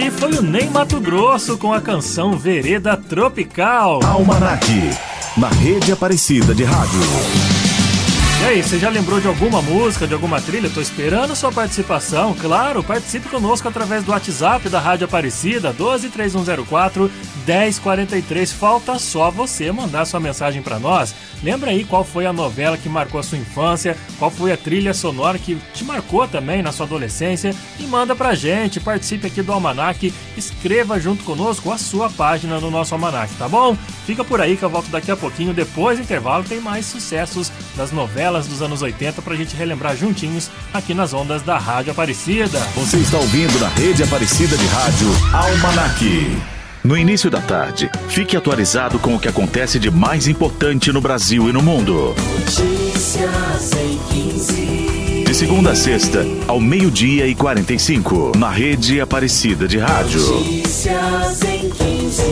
aí 0.00 0.10
foi 0.10 0.32
o 0.32 0.42
Ney 0.42 0.70
Mato 0.70 0.98
Grosso 0.98 1.58
com 1.58 1.74
a 1.74 1.80
canção 1.80 2.36
Vereda 2.36 2.96
Tropical. 2.96 4.00
Almanac, 4.02 4.66
na 5.36 5.48
rede 5.48 5.92
Aparecida 5.92 6.54
de 6.54 6.64
Rádio. 6.64 7.00
E 8.40 8.44
aí, 8.44 8.62
você 8.62 8.78
já 8.78 8.88
lembrou 8.88 9.20
de 9.20 9.28
alguma 9.28 9.60
música, 9.60 10.06
de 10.06 10.14
alguma 10.14 10.40
trilha? 10.40 10.70
Tô 10.70 10.80
esperando 10.80 11.36
sua 11.36 11.52
participação. 11.52 12.34
Claro, 12.34 12.82
participe 12.82 13.28
conosco 13.28 13.68
através 13.68 14.02
do 14.02 14.12
WhatsApp 14.12 14.66
da 14.70 14.80
Rádio 14.80 15.04
Aparecida, 15.04 15.74
123104 15.74 17.10
1043. 17.46 18.52
Falta 18.52 18.98
só 18.98 19.30
você 19.30 19.70
mandar 19.70 20.06
sua 20.06 20.20
mensagem 20.20 20.62
para 20.62 20.78
nós. 20.78 21.14
Lembra 21.42 21.70
aí 21.70 21.84
qual 21.84 22.04
foi 22.04 22.26
a 22.26 22.32
novela 22.32 22.76
que 22.76 22.88
marcou 22.88 23.18
a 23.18 23.22
sua 23.22 23.38
infância, 23.38 23.96
qual 24.18 24.30
foi 24.30 24.52
a 24.52 24.56
trilha 24.56 24.92
sonora 24.92 25.38
que 25.38 25.56
te 25.72 25.84
marcou 25.84 26.28
também 26.28 26.62
na 26.62 26.72
sua 26.72 26.86
adolescência 26.86 27.54
e 27.78 27.84
manda 27.84 28.14
pra 28.14 28.34
gente. 28.34 28.80
Participe 28.80 29.26
aqui 29.26 29.42
do 29.42 29.52
Almanac, 29.52 30.12
escreva 30.36 31.00
junto 31.00 31.24
conosco 31.24 31.72
a 31.72 31.78
sua 31.78 32.10
página 32.10 32.60
no 32.60 32.70
nosso 32.70 32.94
Almanac, 32.94 33.34
tá 33.36 33.48
bom? 33.48 33.76
Fica 34.06 34.24
por 34.24 34.40
aí 34.40 34.56
que 34.56 34.62
eu 34.62 34.70
volto 34.70 34.90
daqui 34.90 35.10
a 35.10 35.16
pouquinho. 35.16 35.54
Depois 35.54 35.98
do 35.98 36.02
intervalo 36.02 36.44
tem 36.44 36.60
mais 36.60 36.86
sucessos 36.86 37.50
das 37.76 37.90
novelas 37.90 38.46
dos 38.46 38.60
anos 38.60 38.82
80 38.82 39.22
pra 39.22 39.36
gente 39.36 39.56
relembrar 39.56 39.96
juntinhos 39.96 40.50
aqui 40.74 40.92
nas 40.92 41.14
ondas 41.14 41.42
da 41.42 41.58
Rádio 41.58 41.92
Aparecida. 41.92 42.60
Você 42.74 42.98
está 42.98 43.16
ouvindo 43.18 43.58
na 43.58 43.68
rede 43.68 44.02
Aparecida 44.02 44.56
de 44.56 44.66
Rádio 44.66 45.08
Almanac. 45.32 46.59
No 46.82 46.96
início 46.96 47.30
da 47.30 47.42
tarde, 47.42 47.90
fique 48.08 48.34
atualizado 48.34 48.98
com 48.98 49.14
o 49.14 49.20
que 49.20 49.28
acontece 49.28 49.78
de 49.78 49.90
mais 49.90 50.26
importante 50.26 50.90
no 50.90 51.00
Brasil 51.00 51.46
e 51.46 51.52
no 51.52 51.60
mundo. 51.60 52.14
Notícias 52.16 53.72
em 53.74 53.98
15. 54.32 55.24
De 55.26 55.34
segunda 55.34 55.72
a 55.72 55.76
sexta, 55.76 56.24
ao 56.48 56.58
meio-dia 56.58 57.26
e 57.26 57.34
45, 57.34 58.32
na 58.34 58.48
rede 58.48 58.98
Aparecida 58.98 59.68
de 59.68 59.76
Rádio. 59.76 60.22
Notícias 60.22 61.42
em 61.42 61.68
15. 61.68 62.22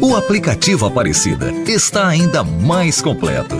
O 0.00 0.16
aplicativo 0.16 0.86
Aparecida 0.86 1.52
está 1.68 2.08
ainda 2.08 2.42
mais 2.42 3.00
completo. 3.00 3.56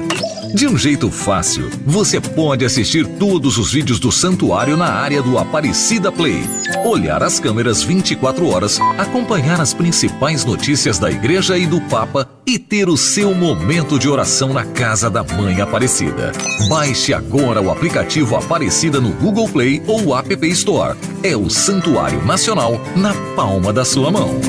De 0.54 0.66
um 0.66 0.76
jeito 0.76 1.10
fácil, 1.10 1.70
você 1.86 2.20
pode 2.20 2.64
assistir 2.64 3.06
todos 3.06 3.56
os 3.56 3.72
vídeos 3.72 4.00
do 4.00 4.10
santuário 4.10 4.76
na 4.76 4.86
área 4.86 5.22
do 5.22 5.38
Aparecida 5.38 6.10
Play, 6.10 6.42
olhar 6.84 7.22
as 7.22 7.38
câmeras 7.38 7.84
24 7.84 8.48
horas, 8.48 8.80
acompanhar 8.98 9.60
as 9.60 9.72
principais 9.72 10.44
notícias 10.44 10.98
da 10.98 11.10
igreja 11.10 11.56
e 11.56 11.66
do 11.66 11.80
Papa 11.82 12.28
e 12.44 12.58
ter 12.58 12.88
o 12.88 12.96
seu 12.96 13.32
momento 13.32 13.96
de 13.96 14.08
oração 14.08 14.52
na 14.52 14.64
casa 14.64 15.08
da 15.08 15.22
Mãe 15.22 15.60
Aparecida. 15.60 16.32
Baixe 16.68 17.14
agora 17.14 17.60
o 17.60 17.70
aplicativo 17.70 18.34
Aparecida 18.34 19.00
no 19.00 19.10
Google 19.10 19.48
Play 19.48 19.80
ou 19.86 20.16
App 20.18 20.48
Store. 20.48 20.98
É 21.22 21.36
o 21.36 21.48
Santuário 21.48 22.24
Nacional 22.26 22.72
na 22.96 23.14
palma 23.36 23.72
da 23.72 23.84
sua 23.84 24.10
mão. 24.10 24.40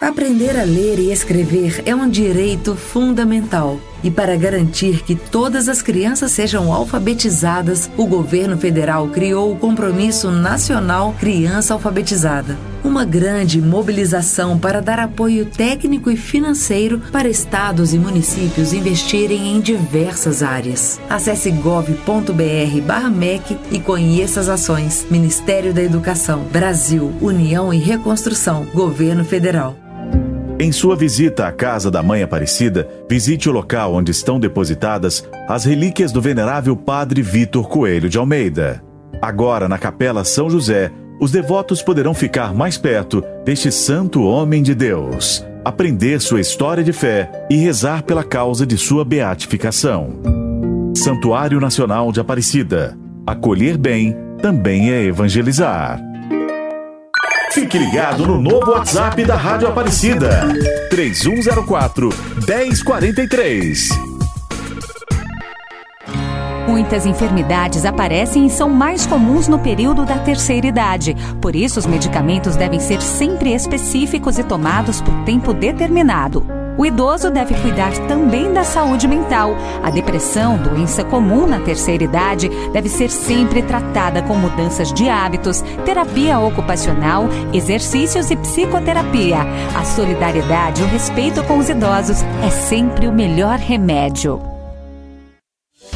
Aprender 0.00 0.58
a 0.58 0.64
ler 0.64 0.98
e 0.98 1.12
escrever 1.12 1.82
é 1.86 1.94
um 1.94 2.08
direito 2.08 2.74
fundamental. 2.74 3.78
E 4.02 4.10
para 4.10 4.36
garantir 4.36 5.02
que 5.02 5.14
todas 5.14 5.68
as 5.68 5.80
crianças 5.80 6.32
sejam 6.32 6.72
alfabetizadas, 6.72 7.88
o 7.96 8.06
governo 8.06 8.58
federal 8.58 9.08
criou 9.08 9.52
o 9.52 9.56
Compromisso 9.56 10.30
Nacional 10.30 11.14
Criança 11.18 11.74
Alfabetizada. 11.74 12.56
Uma 12.82 13.04
grande 13.04 13.62
mobilização 13.62 14.58
para 14.58 14.82
dar 14.82 14.98
apoio 14.98 15.46
técnico 15.46 16.10
e 16.10 16.16
financeiro 16.16 17.00
para 17.12 17.28
estados 17.28 17.94
e 17.94 17.98
municípios 17.98 18.72
investirem 18.72 19.54
em 19.54 19.60
diversas 19.60 20.42
áreas. 20.42 21.00
Acesse 21.08 21.52
gov.br/mec 21.52 23.56
e 23.70 23.78
conheça 23.78 24.40
as 24.40 24.48
ações. 24.48 25.06
Ministério 25.10 25.72
da 25.72 25.82
Educação, 25.82 26.42
Brasil, 26.50 27.12
União 27.20 27.72
e 27.72 27.78
Reconstrução, 27.78 28.66
Governo 28.74 29.24
Federal. 29.24 29.76
Em 30.58 30.70
sua 30.70 30.94
visita 30.94 31.46
à 31.46 31.52
casa 31.52 31.90
da 31.90 32.02
Mãe 32.02 32.22
Aparecida, 32.22 32.88
visite 33.08 33.48
o 33.48 33.52
local 33.52 33.94
onde 33.94 34.10
estão 34.10 34.38
depositadas 34.38 35.28
as 35.48 35.64
relíquias 35.64 36.12
do 36.12 36.20
venerável 36.20 36.76
Padre 36.76 37.22
Vitor 37.22 37.68
Coelho 37.68 38.08
de 38.08 38.18
Almeida. 38.18 38.82
Agora, 39.20 39.68
na 39.68 39.78
Capela 39.78 40.24
São 40.24 40.48
José, 40.48 40.90
os 41.20 41.30
devotos 41.30 41.82
poderão 41.82 42.14
ficar 42.14 42.54
mais 42.54 42.76
perto 42.76 43.24
deste 43.44 43.70
santo 43.70 44.22
homem 44.22 44.62
de 44.62 44.74
Deus, 44.74 45.44
aprender 45.64 46.20
sua 46.20 46.40
história 46.40 46.82
de 46.82 46.92
fé 46.92 47.30
e 47.48 47.56
rezar 47.56 48.02
pela 48.02 48.24
causa 48.24 48.66
de 48.66 48.76
sua 48.76 49.04
beatificação. 49.04 50.20
Santuário 50.96 51.60
Nacional 51.60 52.12
de 52.12 52.20
Aparecida. 52.20 52.96
Acolher 53.26 53.78
bem 53.78 54.16
também 54.40 54.90
é 54.90 55.04
evangelizar. 55.04 56.11
Fique 57.52 57.78
ligado 57.78 58.26
no 58.26 58.40
novo 58.40 58.70
WhatsApp 58.70 59.22
da 59.26 59.36
Rádio 59.36 59.68
Aparecida. 59.68 60.48
3104 60.88 62.08
1043. 62.48 63.90
Muitas 66.66 67.04
enfermidades 67.04 67.84
aparecem 67.84 68.46
e 68.46 68.50
são 68.50 68.70
mais 68.70 69.04
comuns 69.04 69.48
no 69.48 69.58
período 69.58 70.06
da 70.06 70.18
terceira 70.18 70.66
idade. 70.66 71.14
Por 71.42 71.54
isso, 71.54 71.78
os 71.78 71.84
medicamentos 71.84 72.56
devem 72.56 72.80
ser 72.80 73.02
sempre 73.02 73.52
específicos 73.52 74.38
e 74.38 74.44
tomados 74.44 75.02
por 75.02 75.14
tempo 75.24 75.52
determinado. 75.52 76.61
O 76.76 76.86
idoso 76.86 77.30
deve 77.30 77.54
cuidar 77.54 77.92
também 78.08 78.52
da 78.52 78.64
saúde 78.64 79.06
mental. 79.06 79.54
A 79.82 79.90
depressão, 79.90 80.56
doença 80.56 81.04
comum 81.04 81.46
na 81.46 81.60
terceira 81.60 82.04
idade, 82.04 82.48
deve 82.72 82.88
ser 82.88 83.10
sempre 83.10 83.62
tratada 83.62 84.22
com 84.22 84.34
mudanças 84.34 84.92
de 84.92 85.08
hábitos, 85.08 85.62
terapia 85.84 86.38
ocupacional, 86.40 87.28
exercícios 87.52 88.30
e 88.30 88.36
psicoterapia. 88.36 89.38
A 89.76 89.84
solidariedade 89.84 90.82
e 90.82 90.84
o 90.84 90.88
respeito 90.88 91.42
com 91.44 91.58
os 91.58 91.68
idosos 91.68 92.22
é 92.42 92.50
sempre 92.50 93.06
o 93.06 93.12
melhor 93.12 93.58
remédio. 93.58 94.51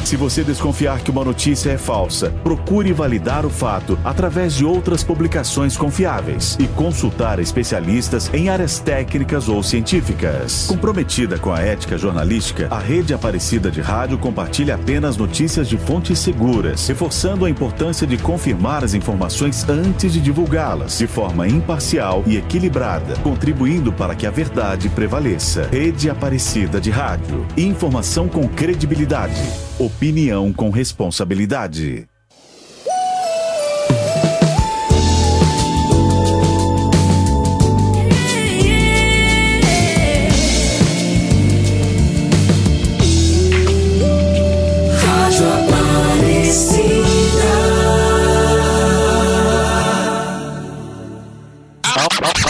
Se 0.07 0.15
você 0.15 0.41
desconfiar 0.41 1.01
que 1.01 1.11
uma 1.11 1.25
notícia 1.25 1.69
é 1.69 1.77
falsa, 1.77 2.29
procure 2.41 2.93
validar 2.93 3.45
o 3.45 3.49
fato 3.49 3.99
através 4.05 4.53
de 4.53 4.63
outras 4.63 5.03
publicações 5.03 5.75
confiáveis 5.75 6.55
e 6.61 6.65
consultar 6.65 7.39
especialistas 7.39 8.33
em 8.33 8.47
áreas 8.47 8.79
técnicas 8.79 9.49
ou 9.49 9.61
científicas. 9.61 10.67
Comprometida 10.67 11.37
com 11.37 11.51
a 11.51 11.59
ética 11.59 11.97
jornalística, 11.97 12.69
a 12.71 12.79
Rede 12.79 13.13
Aparecida 13.13 13.69
de 13.69 13.81
Rádio 13.81 14.17
compartilha 14.17 14.75
apenas 14.75 15.17
notícias 15.17 15.67
de 15.67 15.77
fontes 15.77 16.19
seguras, 16.19 16.87
reforçando 16.87 17.43
a 17.43 17.49
importância 17.49 18.07
de 18.07 18.17
confirmar 18.17 18.85
as 18.85 18.93
informações 18.93 19.67
antes 19.67 20.13
de 20.13 20.21
divulgá-las, 20.21 20.99
de 20.99 21.05
forma 21.05 21.49
imparcial 21.49 22.23
e 22.25 22.37
equilibrada, 22.37 23.17
contribuindo 23.17 23.91
para 23.91 24.15
que 24.15 24.25
a 24.25 24.31
verdade 24.31 24.87
prevaleça. 24.87 25.67
Rede 25.69 26.09
Aparecida 26.09 26.79
de 26.79 26.91
Rádio. 26.91 27.45
Informação 27.57 28.29
com 28.29 28.47
credibilidade. 28.47 29.66
Opinião 29.79 30.51
com 30.51 30.71
responsabilidade. 30.71 32.07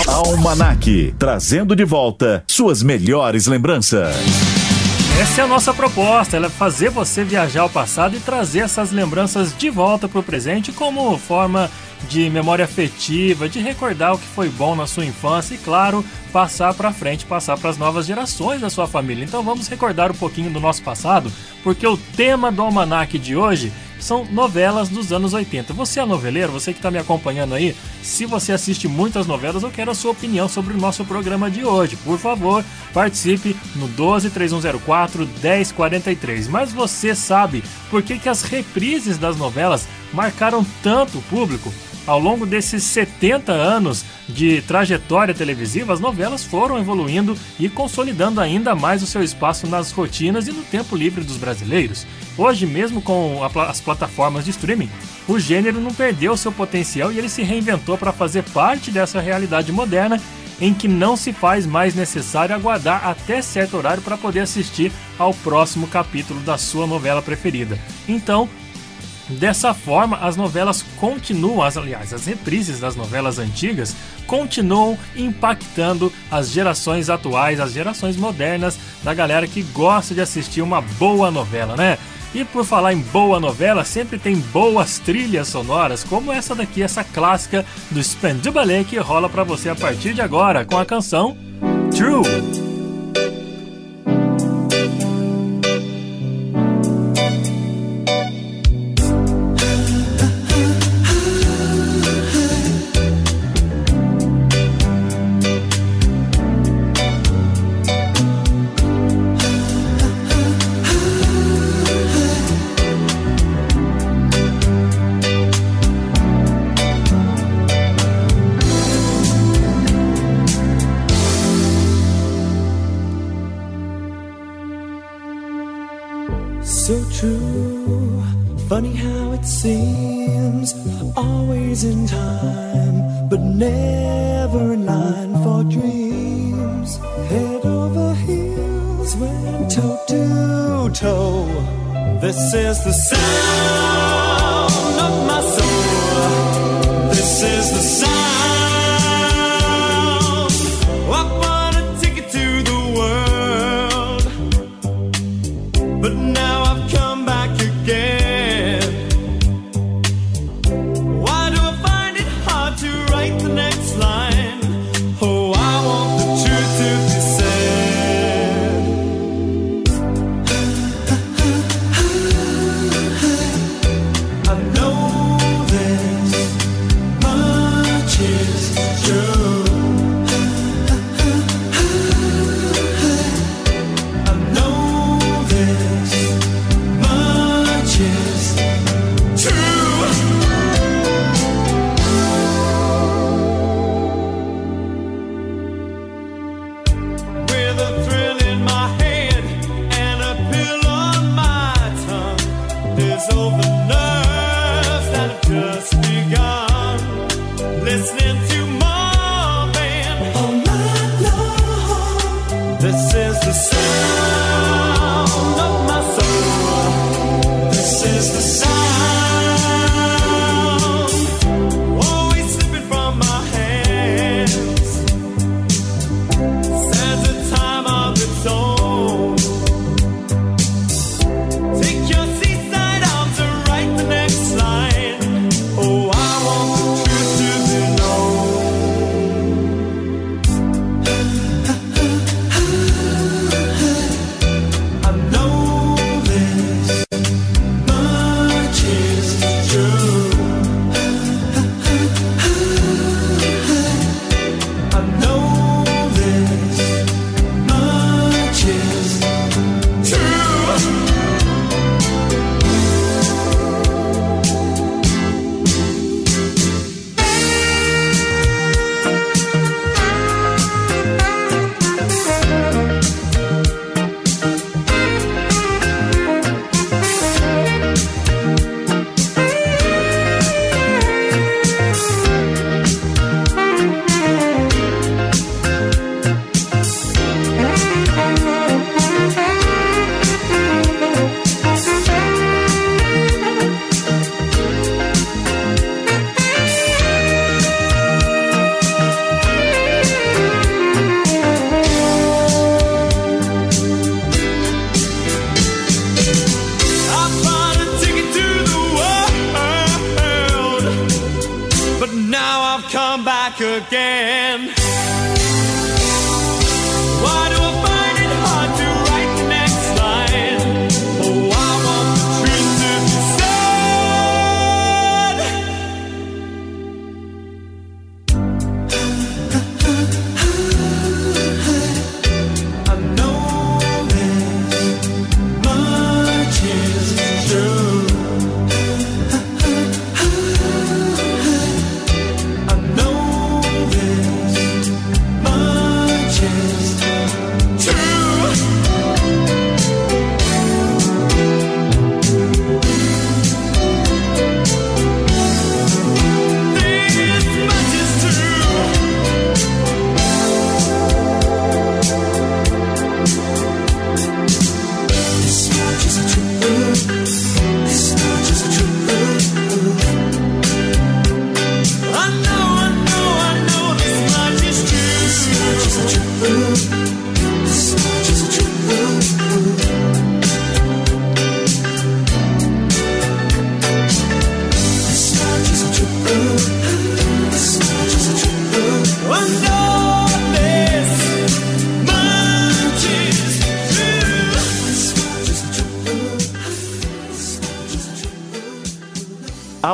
Almanac, 0.07 1.13
trazendo 1.19 1.75
de 1.75 1.83
volta 1.83 2.41
suas 2.47 2.81
melhores 2.81 3.47
lembranças. 3.47 4.56
Essa 5.19 5.41
é 5.41 5.43
a 5.45 5.47
nossa 5.47 5.73
proposta, 5.73 6.37
ela 6.37 6.45
é 6.45 6.49
fazer 6.49 6.91
você 6.91 7.23
viajar 7.23 7.61
ao 7.61 7.69
passado 7.69 8.15
e 8.15 8.19
trazer 8.19 8.59
essas 8.59 8.91
lembranças 8.91 9.51
de 9.57 9.67
volta 9.67 10.07
para 10.07 10.19
o 10.19 10.23
presente 10.23 10.71
como 10.71 11.17
forma 11.17 11.71
de 12.09 12.29
memória 12.29 12.65
afetiva, 12.65 13.49
de 13.49 13.59
recordar 13.59 14.13
o 14.13 14.19
que 14.19 14.27
foi 14.27 14.49
bom 14.49 14.75
na 14.75 14.87
sua 14.87 15.05
infância 15.05 15.55
e, 15.55 15.57
claro, 15.57 16.05
passar 16.31 16.73
para 16.73 16.93
frente, 16.93 17.25
passar 17.25 17.57
para 17.57 17.69
as 17.69 17.77
novas 17.77 18.05
gerações 18.05 18.61
da 18.61 18.69
sua 18.69 18.87
família. 18.87 19.23
Então 19.23 19.43
vamos 19.43 19.67
recordar 19.67 20.11
um 20.11 20.15
pouquinho 20.15 20.51
do 20.51 20.59
nosso 20.59 20.83
passado, 20.83 21.31
porque 21.63 21.85
o 21.87 21.97
tema 21.97 22.51
do 22.51 22.61
almanac 22.61 23.17
de 23.17 23.35
hoje 23.35 23.71
são 23.99 24.25
novelas 24.25 24.89
dos 24.89 25.11
anos 25.11 25.33
80. 25.33 25.73
Você 25.73 25.99
é 25.99 26.05
noveleiro, 26.05 26.51
você 26.51 26.71
que 26.71 26.79
está 26.79 26.91
me 26.91 26.99
acompanhando 26.99 27.55
aí, 27.55 27.75
se 28.01 28.25
você 28.25 28.51
assiste 28.51 28.87
muitas 28.87 29.25
novelas, 29.25 29.63
eu 29.63 29.71
quero 29.71 29.91
a 29.91 29.95
sua 29.95 30.11
opinião 30.11 30.47
sobre 30.47 30.73
o 30.73 30.77
nosso 30.77 31.03
programa 31.05 31.49
de 31.49 31.65
hoje. 31.65 31.95
Por 31.97 32.17
favor, 32.17 32.63
participe 32.93 33.55
no 33.75 33.87
12 33.87 34.29
3104 34.29 35.27
1043. 35.41 36.47
Mas 36.47 36.71
você 36.71 37.15
sabe 37.15 37.63
por 37.89 38.01
que, 38.03 38.19
que 38.19 38.29
as 38.29 38.43
reprises 38.43 39.17
das 39.17 39.37
novelas 39.37 39.87
marcaram 40.13 40.65
tanto 40.81 41.17
o 41.17 41.21
público? 41.23 41.73
Ao 42.07 42.17
longo 42.17 42.45
desses 42.45 42.83
70 42.83 43.51
anos 43.51 44.05
de 44.29 44.61
trajetória 44.61 45.33
televisiva, 45.33 45.91
as 45.91 45.99
novelas 45.99 46.41
foram 46.41 46.79
evoluindo 46.79 47.37
e 47.59 47.67
consolidando 47.67 48.39
ainda 48.39 48.73
mais 48.73 49.03
o 49.03 49.05
seu 49.05 49.21
espaço 49.21 49.67
nas 49.67 49.91
rotinas 49.91 50.47
e 50.47 50.53
no 50.53 50.63
tempo 50.63 50.95
livre 50.95 51.21
dos 51.21 51.35
brasileiros. 51.35 52.07
Hoje, 52.37 52.65
mesmo 52.65 53.01
com 53.01 53.41
as 53.43 53.81
plataformas 53.81 54.45
de 54.45 54.51
streaming, 54.51 54.89
o 55.27 55.37
gênero 55.37 55.81
não 55.81 55.93
perdeu 55.93 56.37
seu 56.37 56.51
potencial 56.51 57.11
e 57.11 57.17
ele 57.17 57.27
se 57.27 57.43
reinventou 57.43 57.97
para 57.97 58.13
fazer 58.13 58.43
parte 58.43 58.89
dessa 58.89 59.19
realidade 59.19 59.73
moderna 59.73 60.21
em 60.61 60.73
que 60.73 60.87
não 60.87 61.15
se 61.17 61.33
faz 61.33 61.65
mais 61.65 61.93
necessário 61.93 62.55
aguardar 62.55 63.05
até 63.05 63.41
certo 63.41 63.77
horário 63.77 64.01
para 64.01 64.17
poder 64.17 64.39
assistir 64.39 64.91
ao 65.19 65.33
próximo 65.33 65.87
capítulo 65.87 66.39
da 66.39 66.57
sua 66.57 66.87
novela 66.87 67.21
preferida. 67.21 67.77
Então, 68.07 68.49
Dessa 69.29 69.73
forma, 69.73 70.17
as 70.17 70.37
novelas 70.37 70.83
continuam, 70.99 71.61
as, 71.61 71.75
aliás, 71.75 72.13
as 72.13 72.25
reprises 72.25 72.79
das 72.79 72.95
novelas 72.95 73.39
antigas 73.39 73.95
continuam 74.25 74.97
impactando 75.15 76.11
as 76.31 76.49
gerações 76.49 77.09
atuais, 77.09 77.59
as 77.59 77.73
gerações 77.73 78.15
modernas 78.15 78.77
da 79.03 79.13
galera 79.13 79.47
que 79.47 79.63
gosta 79.63 80.13
de 80.13 80.21
assistir 80.21 80.61
uma 80.61 80.81
boa 80.81 81.29
novela, 81.29 81.75
né? 81.75 81.97
E 82.33 82.43
por 82.43 82.65
falar 82.65 82.93
em 82.93 82.99
boa 82.99 83.39
novela, 83.39 83.83
sempre 83.83 84.19
tem 84.19 84.35
boas 84.35 84.99
trilhas 84.99 85.47
sonoras, 85.47 86.03
como 86.03 86.31
essa 86.31 86.53
daqui, 86.53 86.83
essa 86.83 87.03
clássica 87.03 87.65
do 87.89 88.03
Spendubale 88.03 88.83
que 88.83 88.97
rola 88.97 89.29
pra 89.29 89.43
você 89.43 89.69
a 89.69 89.75
partir 89.75 90.13
de 90.13 90.21
agora 90.21 90.65
com 90.65 90.77
a 90.77 90.85
canção 90.85 91.37
True. 91.95 92.66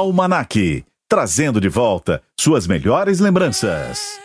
Almanac, 0.03 0.83
trazendo 1.07 1.61
de 1.61 1.69
volta 1.69 2.21
suas 2.37 2.67
melhores 2.67 3.19
lembranças. 3.19 4.22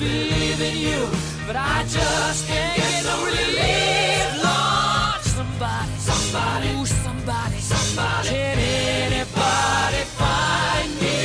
believe 0.00 0.60
in 0.62 0.76
you, 0.78 1.00
but 1.46 1.56
I 1.56 1.84
just 1.86 2.46
can't 2.48 2.76
get, 2.76 3.04
no 3.04 3.16
relief, 3.24 4.28
Lord. 4.46 5.20
Somebody, 5.36 5.92
somebody, 6.10 6.68
ooh, 6.76 6.86
somebody, 6.86 7.58
somebody. 7.60 8.28
Can 8.28 8.58
anybody 8.58 10.02
find 10.20 10.90
me? 11.02 11.18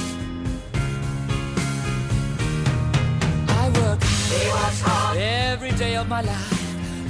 I 3.57 3.63
work. 3.79 4.01
He 4.33 4.41
works 4.53 4.81
hard 4.85 5.17
every 5.17 5.71
day 5.71 5.95
of 5.95 6.07
my 6.07 6.21
life. 6.21 6.59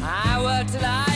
I 0.02 0.42
work 0.42 0.68
till 0.72 0.86
I 0.86 1.09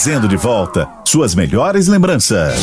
trazendo 0.00 0.26
de 0.26 0.36
volta 0.36 0.88
suas 1.04 1.34
melhores 1.34 1.86
lembranças. 1.86 2.56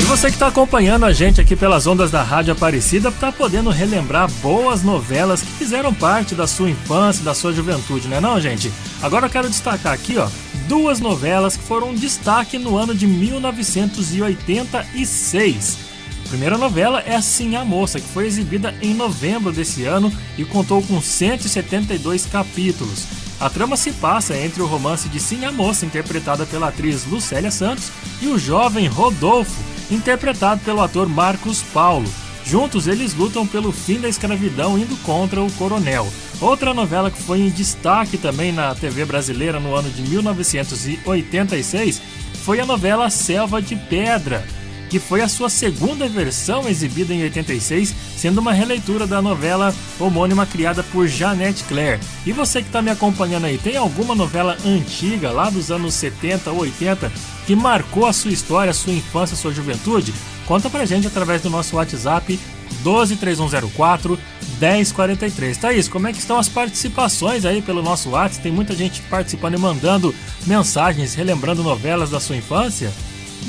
E 0.00 0.04
você 0.04 0.28
que 0.28 0.34
está 0.34 0.46
acompanhando 0.46 1.04
a 1.04 1.12
gente 1.12 1.40
aqui 1.40 1.56
pelas 1.56 1.88
ondas 1.88 2.12
da 2.12 2.22
Rádio 2.22 2.52
Aparecida 2.52 3.08
está 3.08 3.32
podendo 3.32 3.70
relembrar 3.70 4.30
boas 4.40 4.84
novelas 4.84 5.42
que 5.42 5.50
fizeram 5.50 5.92
parte 5.92 6.36
da 6.36 6.46
sua 6.46 6.70
infância, 6.70 7.24
da 7.24 7.34
sua 7.34 7.52
juventude, 7.52 8.06
né 8.06 8.20
não, 8.20 8.40
gente? 8.40 8.72
Agora 9.02 9.26
eu 9.26 9.30
quero 9.30 9.48
destacar 9.48 9.92
aqui, 9.92 10.16
ó, 10.18 10.28
duas 10.68 11.00
novelas 11.00 11.56
que 11.56 11.64
foram 11.64 11.90
um 11.90 11.96
destaque 11.96 12.58
no 12.58 12.76
ano 12.76 12.94
de 12.94 13.08
1986. 13.08 15.78
A 16.24 16.28
primeira 16.28 16.56
novela 16.56 17.02
é 17.04 17.20
Sim 17.20 17.56
a 17.56 17.64
Moça, 17.64 17.98
que 17.98 18.06
foi 18.06 18.24
exibida 18.24 18.72
em 18.80 18.94
novembro 18.94 19.50
desse 19.50 19.84
ano 19.84 20.12
e 20.36 20.44
contou 20.44 20.80
com 20.80 21.02
172 21.02 22.24
capítulos. 22.26 23.27
A 23.40 23.48
trama 23.48 23.76
se 23.76 23.92
passa 23.92 24.36
entre 24.36 24.60
o 24.60 24.66
romance 24.66 25.08
de 25.08 25.20
Sim 25.20 25.48
Moça, 25.52 25.86
interpretada 25.86 26.44
pela 26.44 26.68
atriz 26.68 27.06
Lucélia 27.06 27.52
Santos, 27.52 27.92
e 28.20 28.26
o 28.26 28.38
jovem 28.38 28.88
Rodolfo, 28.88 29.62
interpretado 29.90 30.60
pelo 30.64 30.82
ator 30.82 31.08
Marcos 31.08 31.62
Paulo. 31.62 32.08
Juntos, 32.44 32.88
eles 32.88 33.14
lutam 33.14 33.46
pelo 33.46 33.70
fim 33.70 34.00
da 34.00 34.08
escravidão 34.08 34.76
indo 34.76 34.96
contra 35.04 35.40
o 35.40 35.52
coronel. 35.52 36.08
Outra 36.40 36.74
novela 36.74 37.10
que 37.10 37.22
foi 37.22 37.40
em 37.40 37.50
destaque 37.50 38.18
também 38.18 38.50
na 38.50 38.74
TV 38.74 39.04
brasileira 39.04 39.60
no 39.60 39.74
ano 39.74 39.90
de 39.90 40.02
1986 40.02 42.02
foi 42.44 42.60
a 42.60 42.66
novela 42.66 43.10
Selva 43.10 43.62
de 43.62 43.76
Pedra, 43.76 44.44
que 44.88 44.98
foi 44.98 45.20
a 45.20 45.28
sua 45.28 45.48
segunda 45.48 46.08
versão 46.08 46.68
exibida 46.68 47.12
em 47.12 47.22
86, 47.22 47.94
sendo 48.16 48.38
uma 48.38 48.52
releitura 48.52 49.06
da 49.06 49.20
novela 49.20 49.74
homônima 49.98 50.46
criada 50.46 50.82
por 50.82 51.06
Janete 51.06 51.64
Claire. 51.64 52.00
E 52.24 52.32
você 52.32 52.60
que 52.62 52.68
está 52.68 52.80
me 52.80 52.90
acompanhando 52.90 53.44
aí, 53.44 53.58
tem 53.58 53.76
alguma 53.76 54.14
novela 54.14 54.56
antiga, 54.64 55.30
lá 55.30 55.50
dos 55.50 55.70
anos 55.70 55.94
70 55.94 56.50
ou 56.50 56.60
80, 56.60 57.12
que 57.46 57.54
marcou 57.54 58.06
a 58.06 58.12
sua 58.12 58.32
história, 58.32 58.70
a 58.70 58.74
sua 58.74 58.92
infância, 58.92 59.34
a 59.34 59.38
sua 59.38 59.52
juventude? 59.52 60.14
Conta 60.46 60.70
pra 60.70 60.86
gente 60.86 61.06
através 61.06 61.42
do 61.42 61.50
nosso 61.50 61.76
WhatsApp 61.76 62.38
123104 62.82 64.18
1043. 64.60 65.56
Thaís, 65.56 65.88
como 65.88 66.08
é 66.08 66.12
que 66.12 66.18
estão 66.18 66.38
as 66.38 66.48
participações 66.48 67.44
aí 67.44 67.62
pelo 67.62 67.82
nosso 67.82 68.10
WhatsApp? 68.10 68.42
Tem 68.42 68.52
muita 68.52 68.74
gente 68.74 69.00
participando 69.02 69.54
e 69.54 69.58
mandando 69.58 70.14
mensagens, 70.46 71.14
relembrando 71.14 71.62
novelas 71.62 72.10
da 72.10 72.18
sua 72.18 72.36
infância? 72.36 72.92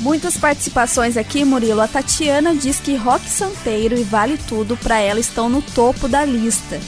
Muitas 0.00 0.38
participações 0.38 1.18
aqui, 1.18 1.44
Murilo. 1.44 1.82
A 1.82 1.86
Tatiana 1.86 2.54
diz 2.54 2.80
que 2.80 2.96
Rock 2.96 3.28
Santeiro 3.28 3.98
e 3.98 4.02
Vale 4.02 4.38
Tudo 4.48 4.74
para 4.74 4.98
ela 4.98 5.20
estão 5.20 5.50
no 5.50 5.60
topo 5.60 6.08
da 6.08 6.24
lista. 6.24 6.80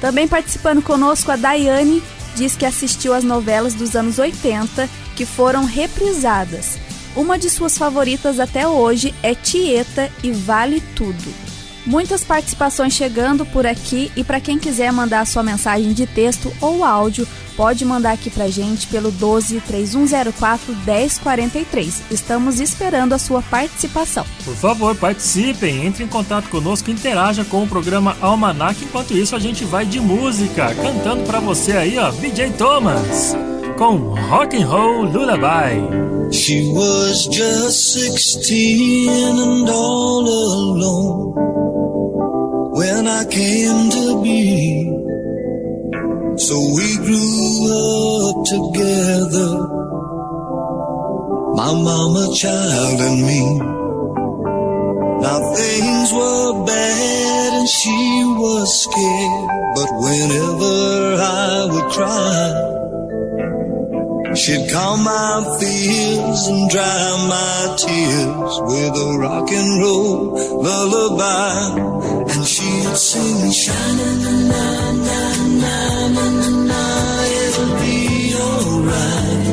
Também 0.00 0.26
participando 0.26 0.82
conosco 0.82 1.30
a 1.30 1.36
Daiane 1.36 2.02
diz 2.34 2.56
que 2.56 2.66
assistiu 2.66 3.14
às 3.14 3.22
novelas 3.22 3.72
dos 3.72 3.94
anos 3.94 4.18
80 4.18 4.88
que 5.14 5.24
foram 5.24 5.64
reprisadas. 5.64 6.76
Uma 7.14 7.38
de 7.38 7.48
suas 7.48 7.78
favoritas 7.78 8.40
até 8.40 8.66
hoje 8.66 9.14
é 9.22 9.32
Tieta 9.32 10.10
e 10.22 10.32
Vale 10.32 10.82
Tudo. 10.96 11.55
Muitas 11.86 12.24
participações 12.24 12.94
chegando 12.94 13.46
por 13.46 13.64
aqui 13.64 14.10
e 14.16 14.24
para 14.24 14.40
quem 14.40 14.58
quiser 14.58 14.92
mandar 14.92 15.24
sua 15.24 15.44
mensagem 15.44 15.92
de 15.92 16.04
texto 16.04 16.52
ou 16.60 16.84
áudio, 16.84 17.26
pode 17.56 17.84
mandar 17.84 18.10
aqui 18.10 18.28
pra 18.28 18.48
gente 18.48 18.88
pelo 18.88 19.12
12 19.12 19.60
3104 19.60 20.74
1043. 20.84 22.02
Estamos 22.10 22.58
esperando 22.58 23.12
a 23.12 23.18
sua 23.18 23.40
participação. 23.40 24.26
Por 24.44 24.56
favor, 24.56 24.96
participem, 24.96 25.86
entre 25.86 26.02
em 26.02 26.08
contato 26.08 26.48
conosco, 26.48 26.90
interaja 26.90 27.44
com 27.44 27.62
o 27.62 27.68
programa 27.68 28.16
Almanac. 28.20 28.84
Enquanto 28.84 29.16
isso, 29.16 29.36
a 29.36 29.38
gente 29.38 29.64
vai 29.64 29.86
de 29.86 30.00
música, 30.00 30.74
cantando 30.74 31.22
pra 31.22 31.38
você 31.38 31.72
aí, 31.72 31.96
ó, 31.98 32.10
BJ 32.10 32.50
Thomas, 32.58 33.36
com 33.78 33.94
Rock 34.28 34.60
and 34.60 34.66
Roll 34.66 35.04
Lullaby. 35.04 36.06
She 36.32 36.62
was 36.72 37.28
just 37.30 37.94
16 37.94 39.08
and 39.08 39.70
all 39.70 40.26
alone 40.26 41.45
when 42.76 43.06
I 43.08 43.24
came 43.24 43.90
to 43.90 44.22
be. 44.22 44.84
So 46.46 46.56
we 46.76 46.88
grew 47.06 47.54
up 47.72 48.36
together, 48.54 49.52
my 51.56 51.72
mama, 51.72 52.24
child, 52.36 53.00
and 53.08 53.18
me. 53.28 53.42
Now 55.24 55.38
things 55.54 56.12
were 56.12 56.66
bad 56.66 57.52
and 57.54 57.68
she 57.68 58.00
was 58.44 58.68
scared, 58.84 59.48
but 59.76 59.90
whenever 60.04 60.76
I 61.22 61.68
would 61.72 61.88
cry, 61.96 62.75
She'd 64.36 64.70
calm 64.70 65.02
my 65.02 65.56
fears 65.58 66.46
and 66.46 66.70
dry 66.70 67.26
my 67.28 67.74
tears 67.78 68.60
with 68.68 68.94
a 68.96 69.18
rock 69.18 69.50
and 69.50 69.82
roll 69.82 70.62
lullaby. 70.62 71.80
And 72.32 72.46
she'd 72.46 72.96
sing 72.96 73.50
"Shine, 73.50 73.52
shining 73.52 74.48
na 74.52 74.92
na 75.08 75.20
na 75.62 75.76
na 76.16 76.26
na, 76.70 76.82
it'll 77.42 77.74
be 77.80 77.96
alright. 78.46 79.46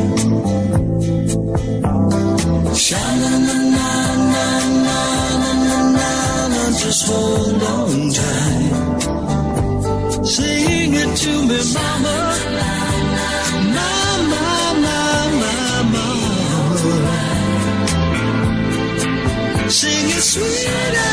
Shining 2.78 3.46
na 3.48 3.58
na 3.76 3.90
na 4.34 4.48
na 4.86 5.00
na 5.54 5.78
na 5.98 6.08
na, 6.54 6.64
just 6.78 7.04
hold 7.08 7.64
on 7.64 8.12
tight. 8.18 8.74
Sing 10.26 10.94
it 10.94 11.12
to 11.18 11.34
me, 11.48 11.60
mama. 11.74 12.33
Sweet 20.24 21.13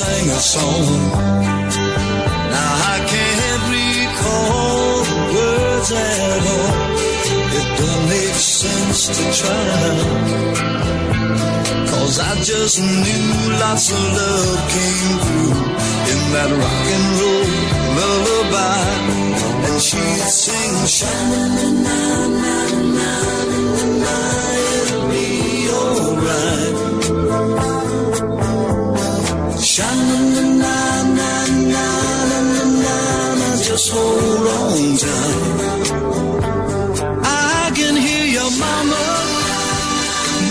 sang 0.00 0.28
a 0.30 0.40
song. 0.54 0.88
Now 2.54 2.72
I 2.94 2.98
can't 3.12 3.64
recall 3.78 4.92
the 5.10 5.20
words 5.36 5.90
at 5.92 6.42
all. 6.54 6.72
It 7.58 7.68
don't 7.80 8.04
make 8.14 8.38
sense 8.62 9.00
to 9.16 9.24
try. 9.40 9.80
Cause 11.90 12.16
I 12.30 12.34
just 12.52 12.76
knew 13.04 13.28
lots 13.64 13.86
of 13.96 14.02
love 14.20 14.58
came 14.74 15.12
through 15.24 15.58
in 16.12 16.20
that 16.34 16.50
rock 16.60 16.86
and 16.96 17.06
roll 17.20 17.50
lullaby. 17.98 18.88
And 19.68 19.78
she'd 19.86 20.24
sing, 20.42 20.74
Shana 20.96 21.50
just 33.70 33.92
hold 33.92 34.46
on 34.58 34.96
tight. 34.96 35.90
I 37.22 37.70
can 37.78 37.94
hear 37.96 38.26
your 38.36 38.50
mama. 38.64 39.02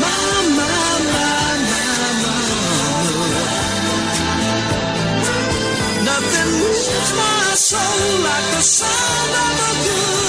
Mama, 0.04 0.70
mama, 1.10 1.28
Nothing 6.10 6.50
moves 6.62 7.12
my 7.22 7.44
soul 7.70 8.06
like 8.28 8.48
the 8.56 8.62
sound 8.62 9.32
of 9.44 9.60
a 9.68 9.72
good 9.86 10.29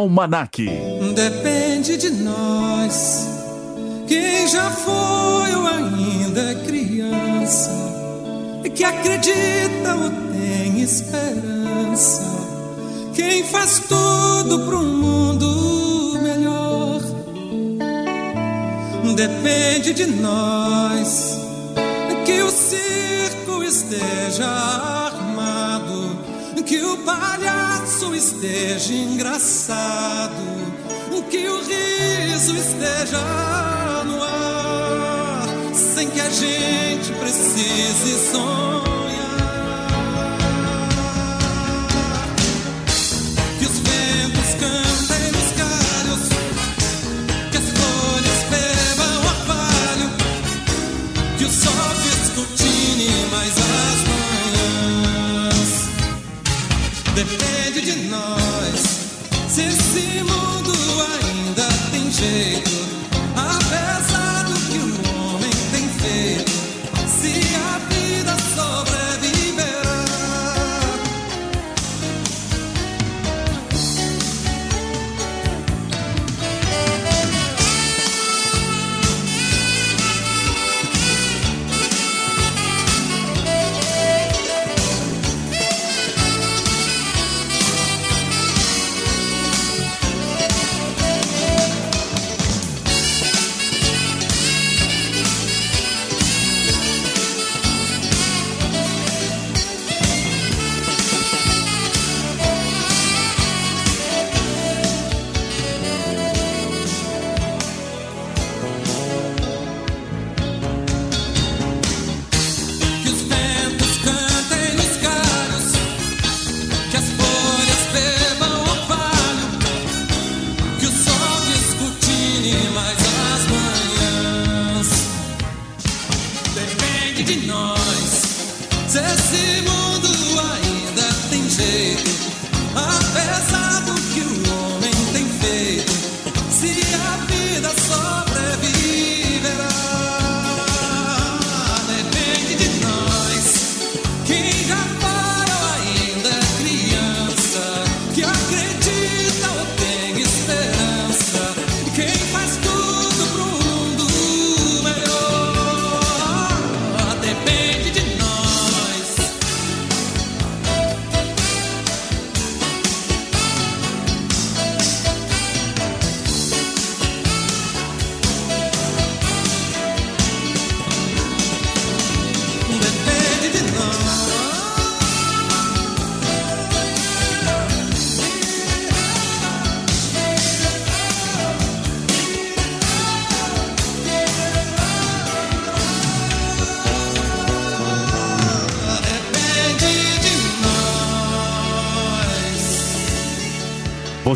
Almanac. 0.00 0.56
Depende 1.14 1.98
de 1.98 2.08
nós, 2.10 3.26
quem 4.08 4.48
já 4.48 4.70
foi 4.70 5.54
ou 5.54 5.66
ainda 5.66 6.40
é 6.40 6.54
criança, 6.64 7.70
que 8.74 8.82
acredita 8.82 9.94
ou 9.94 10.10
tem 10.32 10.80
esperança, 10.80 12.22
quem 13.14 13.44
faz 13.44 13.80
tudo 13.80 14.60
pro 14.60 14.80
mundo 14.80 16.18
melhor. 16.22 17.02
Depende 19.14 19.92
de 19.92 20.06
nós, 20.06 21.38
que 22.24 22.40
o 22.42 22.50
circo 22.50 23.62
esteja 23.62 25.09
que 26.70 26.80
o 26.84 26.96
palhaço 26.98 28.14
esteja 28.14 28.94
engraçado, 28.94 30.40
que 31.28 31.48
o 31.48 31.62
riso 31.64 32.56
esteja 32.56 34.04
no 34.06 34.22
ar, 34.22 35.48
sem 35.74 36.08
que 36.08 36.20
a 36.20 36.30
gente 36.30 37.12
precise 37.14 38.30
sonhar. 38.30 39.88
Que 43.58 43.66
os 43.66 43.78
ventos 43.80 44.54
cantem 44.60 45.32
nos 45.32 45.50
galhos, 45.58 46.28
que 47.50 47.56
as 47.56 47.64
flores 47.64 48.40
bebam 48.48 49.14
o 49.16 49.26
orvalho, 49.26 50.08
que 51.36 51.44
o 51.46 51.50
sol 51.50 51.90
descortine 52.04 53.10
mais 53.32 53.58
as 53.58 54.08
mãos. 54.08 54.19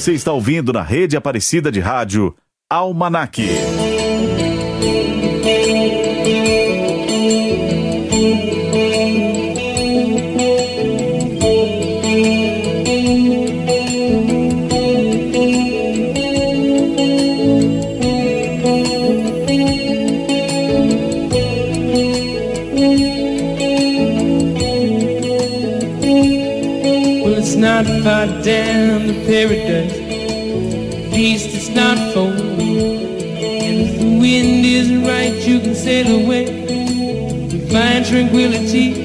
Você 0.05 0.13
está 0.13 0.35
ouvindo 0.35 0.71
na 0.71 0.83
rede 0.83 1.17
Aparecida 1.17 1.73
de 1.73 1.81
Rádio 1.81 2.37
Almanac. 2.69 3.43
sail 35.85 36.25
away. 36.25 36.47
Find 37.69 38.07
tranquility. 38.07 39.04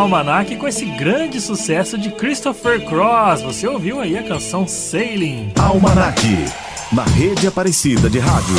Almanac 0.00 0.56
com 0.56 0.66
esse 0.66 0.86
grande 0.86 1.38
sucesso 1.42 1.98
de 1.98 2.10
Christopher 2.10 2.82
Cross. 2.86 3.42
Você 3.42 3.68
ouviu 3.68 4.00
aí 4.00 4.16
a 4.16 4.22
canção 4.22 4.66
Sailing. 4.66 5.52
Almanac, 5.60 6.22
na 6.90 7.04
rede 7.04 7.46
Aparecida 7.46 8.08
de 8.08 8.18
Rádio. 8.18 8.54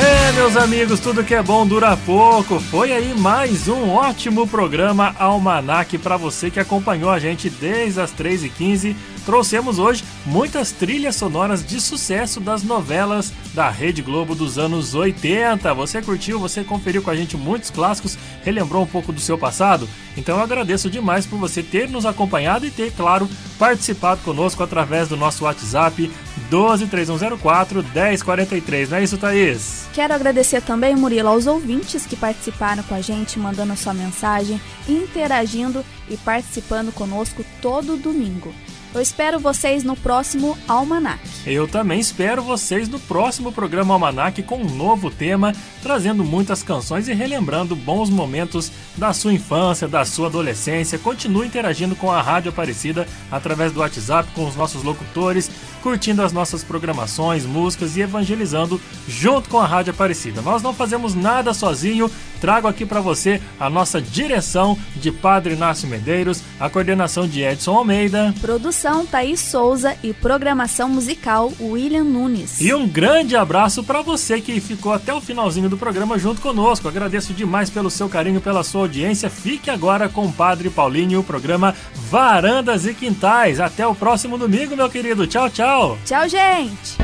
É, 0.00 0.32
meus 0.32 0.56
amigos, 0.56 1.00
tudo 1.00 1.22
que 1.22 1.34
é 1.34 1.42
bom 1.42 1.66
dura 1.66 1.94
pouco. 1.98 2.58
Foi 2.60 2.92
aí 2.92 3.12
mais 3.18 3.68
um 3.68 3.90
ótimo 3.90 4.46
programa 4.46 5.14
Almanac 5.18 5.98
para 5.98 6.16
você 6.16 6.50
que 6.50 6.58
acompanhou 6.58 7.10
a 7.10 7.18
gente 7.18 7.50
desde 7.50 8.00
as 8.00 8.10
3h15. 8.10 8.96
Trouxemos 9.26 9.78
hoje 9.78 10.02
muitas 10.24 10.72
trilhas 10.72 11.16
sonoras 11.16 11.62
de 11.62 11.78
sucesso 11.78 12.40
das 12.40 12.62
novelas 12.62 13.34
da 13.52 13.68
Rede 13.68 14.00
Globo 14.00 14.34
dos 14.34 14.56
anos 14.56 14.94
80. 14.94 15.74
Você 15.74 16.00
curtiu, 16.00 16.38
você 16.38 16.64
conferiu 16.64 17.02
com 17.02 17.10
a 17.10 17.16
gente 17.16 17.36
muitos 17.36 17.68
clássicos, 17.68 18.16
relembrou 18.42 18.84
um 18.84 18.86
pouco 18.86 19.12
do 19.12 19.20
seu 19.20 19.36
passado? 19.36 19.86
Então 20.18 20.36
eu 20.36 20.42
agradeço 20.42 20.90
demais 20.90 21.26
por 21.26 21.38
você 21.38 21.62
ter 21.62 21.88
nos 21.88 22.04
acompanhado 22.04 22.66
e 22.66 22.70
ter, 22.70 22.92
claro, 22.92 23.30
participado 23.56 24.20
conosco 24.22 24.62
através 24.64 25.08
do 25.08 25.16
nosso 25.16 25.44
WhatsApp 25.44 26.10
123104 26.50 27.84
1043. 27.84 28.90
Não 28.90 28.98
é 28.98 29.04
isso, 29.04 29.16
Thaís? 29.16 29.86
Quero 29.94 30.12
agradecer 30.12 30.60
também, 30.60 30.96
Murilo, 30.96 31.28
aos 31.28 31.46
ouvintes 31.46 32.04
que 32.04 32.16
participaram 32.16 32.82
com 32.82 32.94
a 32.94 33.00
gente, 33.00 33.38
mandando 33.38 33.76
sua 33.76 33.94
mensagem, 33.94 34.60
interagindo 34.88 35.84
e 36.10 36.16
participando 36.16 36.92
conosco 36.92 37.44
todo 37.62 37.96
domingo. 37.96 38.52
Eu 38.92 39.00
espero 39.00 39.38
vocês 39.38 39.84
no 39.84 39.94
próximo 39.94 40.58
Almanac. 40.66 41.20
Eu 41.46 41.66
também 41.66 42.00
espero 42.00 42.42
vocês 42.42 42.88
no 42.88 43.00
próximo 43.00 43.50
programa 43.52 43.94
Almanac 43.94 44.42
com 44.42 44.58
um 44.58 44.68
novo 44.68 45.10
tema, 45.10 45.54
trazendo 45.82 46.24
muitas 46.24 46.62
canções 46.62 47.08
e 47.08 47.14
relembrando 47.14 47.74
bons 47.74 48.10
momentos 48.10 48.70
da 48.96 49.12
sua 49.12 49.32
infância, 49.32 49.88
da 49.88 50.04
sua 50.04 50.26
adolescência. 50.26 50.98
Continue 50.98 51.46
interagindo 51.46 51.96
com 51.96 52.10
a 52.10 52.20
Rádio 52.20 52.50
Aparecida 52.50 53.06
através 53.30 53.72
do 53.72 53.80
WhatsApp 53.80 54.30
com 54.34 54.46
os 54.46 54.56
nossos 54.56 54.82
locutores, 54.82 55.50
curtindo 55.78 56.22
as 56.22 56.32
nossas 56.32 56.62
programações, 56.62 57.44
músicas 57.44 57.96
e 57.96 58.02
evangelizando 58.02 58.80
junto 59.06 59.48
com 59.48 59.58
a 59.58 59.66
Rádio 59.66 59.92
Aparecida. 59.92 60.42
Nós 60.42 60.62
não 60.62 60.74
fazemos 60.74 61.14
nada 61.14 61.54
sozinho. 61.54 62.10
Trago 62.40 62.68
aqui 62.68 62.86
para 62.86 63.00
você 63.00 63.40
a 63.58 63.68
nossa 63.68 64.00
direção 64.00 64.78
de 64.94 65.10
Padre 65.10 65.54
Inácio 65.54 65.88
Medeiros, 65.88 66.42
a 66.60 66.70
coordenação 66.70 67.26
de 67.26 67.42
Edson 67.42 67.74
Almeida. 67.74 68.32
Produção 68.40 69.04
Thaís 69.04 69.40
Souza 69.40 69.96
e 70.02 70.12
programação 70.12 70.88
musical 70.88 71.52
William 71.60 72.04
Nunes. 72.04 72.60
E 72.60 72.72
um 72.72 72.86
grande 72.86 73.34
abraço 73.34 73.82
para 73.82 74.02
você 74.02 74.40
que 74.40 74.60
ficou 74.60 74.92
até 74.92 75.12
o 75.12 75.20
finalzinho 75.20 75.68
do 75.68 75.76
programa 75.76 76.18
junto 76.18 76.40
conosco. 76.40 76.88
Agradeço 76.88 77.32
demais 77.32 77.70
pelo 77.70 77.90
seu 77.90 78.08
carinho, 78.08 78.40
pela 78.40 78.62
sua 78.62 78.82
audiência. 78.82 79.28
Fique 79.28 79.70
agora 79.70 80.08
com 80.08 80.26
o 80.26 80.32
Padre 80.32 80.70
Paulinho, 80.70 81.20
o 81.20 81.24
programa 81.24 81.74
Varandas 82.10 82.86
e 82.86 82.94
Quintais. 82.94 83.60
Até 83.60 83.86
o 83.86 83.94
próximo 83.94 84.38
domingo, 84.38 84.76
meu 84.76 84.88
querido. 84.88 85.26
Tchau, 85.26 85.50
tchau. 85.68 85.98
Tchau, 86.04 86.28
gente. 86.28 86.96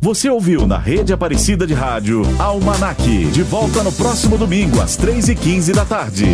Você 0.00 0.30
ouviu 0.30 0.66
na 0.66 0.78
rede 0.78 1.12
Aparecida 1.12 1.66
de 1.66 1.74
Rádio 1.74 2.22
Almanac. 2.38 3.02
De 3.26 3.42
volta 3.42 3.82
no 3.82 3.92
próximo 3.92 4.36
domingo 4.36 4.80
às 4.80 4.96
3h15 4.98 5.74
da 5.74 5.84
tarde. 5.84 6.26